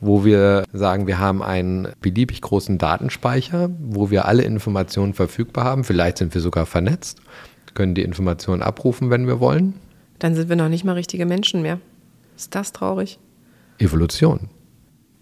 wo 0.00 0.24
wir 0.24 0.64
sagen, 0.72 1.06
wir 1.06 1.18
haben 1.18 1.42
einen 1.42 1.88
beliebig 2.00 2.40
großen 2.40 2.78
Datenspeicher, 2.78 3.70
wo 3.80 4.10
wir 4.10 4.26
alle 4.26 4.42
Informationen 4.42 5.14
verfügbar 5.14 5.64
haben. 5.64 5.84
Vielleicht 5.84 6.18
sind 6.18 6.34
wir 6.34 6.40
sogar 6.40 6.66
vernetzt, 6.66 7.20
können 7.74 7.94
die 7.94 8.02
Informationen 8.02 8.62
abrufen, 8.62 9.10
wenn 9.10 9.26
wir 9.26 9.40
wollen. 9.40 9.74
Dann 10.18 10.34
sind 10.34 10.48
wir 10.48 10.56
noch 10.56 10.68
nicht 10.68 10.84
mal 10.84 10.92
richtige 10.92 11.26
Menschen 11.26 11.62
mehr. 11.62 11.80
Ist 12.36 12.54
das 12.54 12.72
traurig? 12.72 13.18
Evolution 13.78 14.48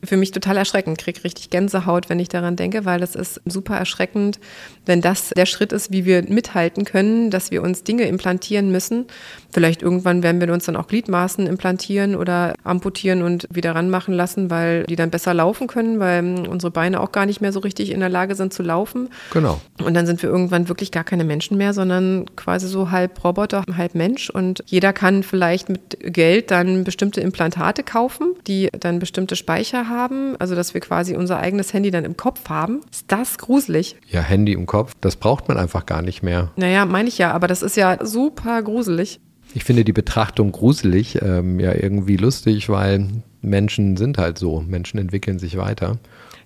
für 0.07 0.17
mich 0.17 0.31
total 0.31 0.57
erschreckend, 0.57 0.99
kriege 0.99 1.25
richtig 1.25 1.51
Gänsehaut, 1.51 2.09
wenn 2.09 2.19
ich 2.19 2.29
daran 2.29 2.57
denke, 2.57 2.85
weil 2.85 3.03
es 3.03 3.15
ist 3.15 3.41
super 3.45 3.77
erschreckend, 3.77 4.39
wenn 4.85 5.01
das 5.01 5.31
der 5.31 5.47
Schritt 5.47 5.73
ist, 5.73 5.93
wie 5.93 6.05
wir 6.05 6.23
mithalten 6.29 6.85
können, 6.85 7.31
dass 7.31 7.51
wir 7.51 7.63
uns 7.63 7.83
Dinge 7.83 8.05
implantieren 8.05 8.71
müssen. 8.71 9.07
Vielleicht 9.51 9.83
irgendwann 9.83 10.23
werden 10.23 10.41
wir 10.41 10.53
uns 10.53 10.67
dann 10.67 10.77
auch 10.77 10.87
Gliedmaßen 10.87 11.47
implantieren 11.47 12.15
oder 12.15 12.55
amputieren 12.63 13.23
und 13.23 13.47
wieder 13.51 13.75
ranmachen 13.75 14.15
lassen, 14.15 14.51
weil 14.51 14.85
die 14.85 14.97
dann 14.97 15.11
besser 15.11 15.35
laufen 15.35 15.67
können, 15.67 15.99
weil 15.99 16.47
unsere 16.49 16.71
Beine 16.71 17.01
auch 17.01 17.13
gar 17.13 17.27
nicht 17.27 17.41
mehr 17.41 17.53
so 17.53 17.61
richtig 17.61 17.91
in 17.91 18.01
der 18.01 18.09
Lage 18.09 18.35
sind 18.35 18.53
zu 18.53 18.63
laufen. 18.63 19.09
Genau. 19.33 19.61
Und 19.83 19.95
dann 19.95 20.07
sind 20.07 20.23
wir 20.23 20.31
irgendwann 20.31 20.69
wirklich 20.69 20.93
gar 20.93 21.05
keine 21.05 21.25
Menschen 21.25 21.57
mehr, 21.57 21.73
sondern 21.73 22.27
quasi 22.37 22.69
so 22.69 22.91
halb 22.91 23.23
Roboter, 23.25 23.65
halb 23.77 23.95
Mensch. 23.95 24.31
Und 24.31 24.63
jeder 24.67 24.93
kann 24.93 25.23
vielleicht 25.23 25.69
mit 25.69 25.99
Geld 26.01 26.51
dann 26.51 26.85
bestimmte 26.85 27.21
Implantate 27.21 27.83
kaufen, 27.83 28.35
die 28.47 28.69
dann 28.79 28.99
bestimmte 28.99 29.37
Speicher 29.37 29.89
haben 29.89 29.96
haben, 29.97 30.37
also 30.39 30.55
dass 30.55 30.75
wir 30.75 30.81
quasi 30.81 31.17
unser 31.17 31.39
eigenes 31.39 31.73
Handy 31.73 31.91
dann 31.91 32.05
im 32.05 32.17
Kopf 32.17 32.49
haben, 32.49 32.81
ist 32.91 33.07
das 33.09 33.39
gruselig. 33.39 33.97
Ja, 34.09 34.21
Handy 34.21 34.53
im 34.53 34.67
Kopf, 34.67 34.95
das 35.01 35.17
braucht 35.17 35.49
man 35.49 35.57
einfach 35.57 35.87
gar 35.87 36.03
nicht 36.03 36.23
mehr. 36.23 36.51
Naja, 36.57 36.85
meine 36.85 37.09
ich 37.09 37.19
ja, 37.19 37.33
aber 37.33 37.47
das 37.49 37.63
ist 37.63 37.77
ja 37.77 38.05
super 38.05 38.63
gruselig. 38.63 39.21
Ich 39.55 39.65
finde 39.65 39.85
die 39.85 39.93
Betrachtung 39.93 40.53
gruselig 40.53 41.23
ähm, 41.23 41.61
ja 41.61 41.73
irgendwie 41.75 42.17
lustig, 42.17 42.69
weil 42.69 43.09
Menschen 43.47 43.97
sind 43.97 44.19
halt 44.19 44.39
so. 44.39 44.61
Menschen 44.61 44.99
entwickeln 44.99 45.39
sich 45.39 45.57
weiter. 45.57 45.99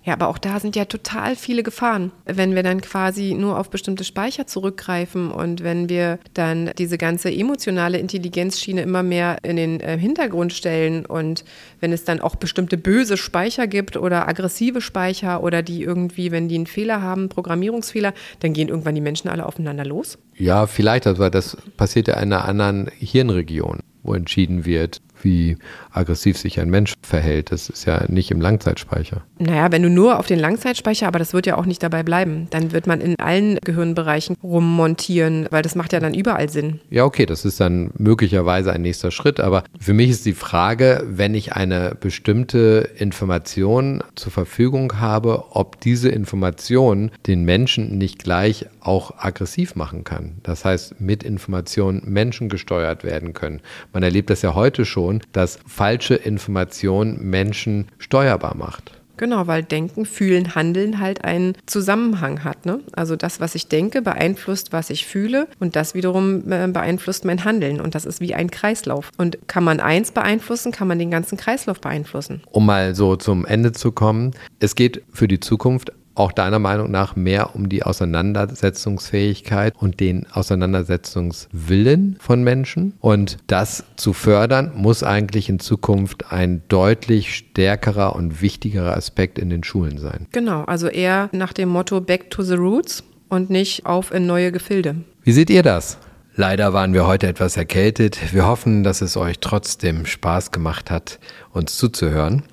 Ja, 0.03 0.13
aber 0.13 0.29
auch 0.29 0.39
da 0.39 0.59
sind 0.59 0.75
ja 0.75 0.85
total 0.85 1.35
viele 1.35 1.61
Gefahren, 1.61 2.11
wenn 2.25 2.55
wir 2.55 2.63
dann 2.63 2.81
quasi 2.81 3.35
nur 3.35 3.59
auf 3.59 3.69
bestimmte 3.69 4.03
Speicher 4.03 4.47
zurückgreifen 4.47 5.29
und 5.29 5.63
wenn 5.63 5.89
wir 5.89 6.17
dann 6.33 6.71
diese 6.77 6.97
ganze 6.97 7.31
emotionale 7.31 7.99
Intelligenzschiene 7.99 8.81
immer 8.81 9.03
mehr 9.03 9.37
in 9.43 9.57
den 9.57 9.79
äh, 9.79 9.99
Hintergrund 9.99 10.53
stellen 10.53 11.05
und 11.05 11.45
wenn 11.81 11.93
es 11.93 12.03
dann 12.03 12.19
auch 12.19 12.35
bestimmte 12.35 12.77
böse 12.77 13.15
Speicher 13.15 13.67
gibt 13.67 13.95
oder 13.95 14.27
aggressive 14.27 14.81
Speicher 14.81 15.43
oder 15.43 15.61
die 15.61 15.83
irgendwie, 15.83 16.31
wenn 16.31 16.47
die 16.47 16.55
einen 16.55 16.65
Fehler 16.65 17.03
haben, 17.03 17.29
Programmierungsfehler, 17.29 18.13
dann 18.39 18.53
gehen 18.53 18.69
irgendwann 18.69 18.95
die 18.95 19.01
Menschen 19.01 19.29
alle 19.29 19.45
aufeinander 19.45 19.85
los. 19.85 20.17
Ja, 20.35 20.65
vielleicht, 20.65 21.05
aber 21.05 21.29
das 21.29 21.57
passiert 21.77 22.07
ja 22.07 22.15
in 22.15 22.33
einer 22.33 22.45
anderen 22.45 22.89
Hirnregion, 22.97 23.81
wo 24.01 24.15
entschieden 24.15 24.65
wird, 24.65 24.99
wie 25.23 25.57
aggressiv 25.91 26.37
sich 26.37 26.59
ein 26.59 26.69
Mensch 26.69 26.93
verhält. 27.01 27.51
Das 27.51 27.69
ist 27.69 27.85
ja 27.85 28.05
nicht 28.07 28.31
im 28.31 28.41
Langzeitspeicher. 28.41 29.23
Naja, 29.39 29.71
wenn 29.71 29.83
du 29.83 29.89
nur 29.89 30.19
auf 30.19 30.27
den 30.27 30.39
Langzeitspeicher, 30.39 31.07
aber 31.07 31.19
das 31.19 31.33
wird 31.33 31.45
ja 31.45 31.57
auch 31.57 31.65
nicht 31.65 31.83
dabei 31.83 32.03
bleiben, 32.03 32.47
dann 32.49 32.71
wird 32.71 32.87
man 32.87 33.01
in 33.01 33.19
allen 33.19 33.57
Gehirnbereichen 33.63 34.35
rummontieren, 34.43 35.47
weil 35.51 35.61
das 35.61 35.75
macht 35.75 35.93
ja 35.93 35.99
dann 35.99 36.13
überall 36.13 36.49
Sinn. 36.49 36.79
Ja, 36.89 37.05
okay, 37.05 37.25
das 37.25 37.45
ist 37.45 37.59
dann 37.59 37.91
möglicherweise 37.97 38.71
ein 38.71 38.81
nächster 38.81 39.11
Schritt, 39.11 39.39
aber 39.39 39.63
für 39.79 39.93
mich 39.93 40.09
ist 40.09 40.25
die 40.25 40.33
Frage, 40.33 41.03
wenn 41.07 41.35
ich 41.35 41.53
eine 41.53 41.95
bestimmte 41.99 42.89
Information 42.97 44.03
zur 44.15 44.31
Verfügung 44.31 44.99
habe, 44.99 45.45
ob 45.51 45.79
diese 45.81 46.09
Information 46.09 47.11
den 47.27 47.43
Menschen 47.43 47.97
nicht 47.97 48.23
gleich 48.23 48.65
auch 48.81 49.17
aggressiv 49.17 49.75
machen 49.75 50.03
kann. 50.03 50.37
Das 50.43 50.65
heißt, 50.65 50.99
mit 50.99 51.23
Informationen 51.23 52.03
Menschen 52.05 52.49
gesteuert 52.49 53.03
werden 53.03 53.33
können. 53.33 53.61
Man 53.93 54.03
erlebt 54.03 54.29
das 54.29 54.41
ja 54.41 54.55
heute 54.55 54.85
schon, 54.85 55.21
dass 55.31 55.59
falsche 55.65 56.15
Information 56.15 57.19
Menschen 57.21 57.87
steuerbar 57.97 58.55
macht. 58.55 59.01
Genau, 59.21 59.45
weil 59.45 59.61
Denken, 59.61 60.07
Fühlen, 60.07 60.55
Handeln 60.55 60.99
halt 60.99 61.23
einen 61.23 61.53
Zusammenhang 61.67 62.43
hat. 62.43 62.65
Ne? 62.65 62.79
Also 62.93 63.15
das, 63.15 63.39
was 63.39 63.53
ich 63.53 63.67
denke, 63.67 64.01
beeinflusst, 64.01 64.73
was 64.73 64.89
ich 64.89 65.05
fühle 65.05 65.47
und 65.59 65.75
das 65.75 65.93
wiederum 65.93 66.51
äh, 66.51 66.67
beeinflusst 66.67 67.23
mein 67.23 67.45
Handeln. 67.45 67.79
Und 67.81 67.93
das 67.93 68.05
ist 68.05 68.19
wie 68.19 68.33
ein 68.33 68.49
Kreislauf. 68.49 69.11
Und 69.19 69.37
kann 69.47 69.63
man 69.63 69.79
eins 69.79 70.11
beeinflussen, 70.11 70.71
kann 70.71 70.87
man 70.87 70.97
den 70.97 71.11
ganzen 71.11 71.37
Kreislauf 71.37 71.79
beeinflussen. 71.79 72.41
Um 72.49 72.65
mal 72.65 72.95
so 72.95 73.15
zum 73.15 73.45
Ende 73.45 73.73
zu 73.73 73.91
kommen, 73.91 74.31
es 74.59 74.73
geht 74.73 75.03
für 75.13 75.27
die 75.27 75.39
Zukunft 75.39 75.91
auch 76.21 76.31
deiner 76.31 76.59
Meinung 76.59 76.91
nach 76.91 77.15
mehr 77.15 77.55
um 77.55 77.67
die 77.67 77.83
Auseinandersetzungsfähigkeit 77.83 79.73
und 79.77 79.99
den 79.99 80.27
Auseinandersetzungswillen 80.31 82.17
von 82.19 82.43
Menschen. 82.43 82.93
Und 82.99 83.37
das 83.47 83.83
zu 83.95 84.13
fördern, 84.13 84.71
muss 84.75 85.03
eigentlich 85.03 85.49
in 85.49 85.59
Zukunft 85.59 86.31
ein 86.31 86.61
deutlich 86.67 87.35
stärkerer 87.35 88.15
und 88.15 88.41
wichtigerer 88.41 88.95
Aspekt 88.95 89.39
in 89.39 89.49
den 89.49 89.63
Schulen 89.63 89.97
sein. 89.97 90.27
Genau, 90.31 90.63
also 90.63 90.87
eher 90.87 91.29
nach 91.31 91.53
dem 91.53 91.69
Motto 91.69 91.99
Back 92.01 92.29
to 92.29 92.43
the 92.43 92.53
Roots 92.53 93.03
und 93.27 93.49
nicht 93.49 93.85
auf 93.87 94.13
in 94.13 94.27
neue 94.27 94.51
Gefilde. 94.51 94.97
Wie 95.23 95.31
seht 95.31 95.49
ihr 95.49 95.63
das? 95.63 95.97
Leider 96.35 96.71
waren 96.71 96.93
wir 96.93 97.07
heute 97.07 97.27
etwas 97.27 97.57
erkältet. 97.57 98.33
Wir 98.33 98.47
hoffen, 98.47 98.83
dass 98.83 99.01
es 99.01 99.17
euch 99.17 99.39
trotzdem 99.39 100.05
Spaß 100.05 100.51
gemacht 100.51 100.89
hat, 100.89 101.19
uns 101.51 101.75
zuzuhören. 101.77 102.43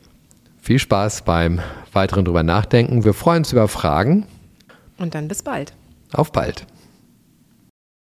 Viel 0.68 0.78
Spaß 0.78 1.22
beim 1.22 1.62
weiteren 1.94 2.26
drüber 2.26 2.42
nachdenken. 2.42 3.02
Wir 3.02 3.14
freuen 3.14 3.38
uns 3.38 3.52
über 3.52 3.68
Fragen. 3.68 4.26
Und 4.98 5.14
dann 5.14 5.26
bis 5.26 5.42
bald. 5.42 5.72
Auf 6.12 6.30
bald. 6.30 6.66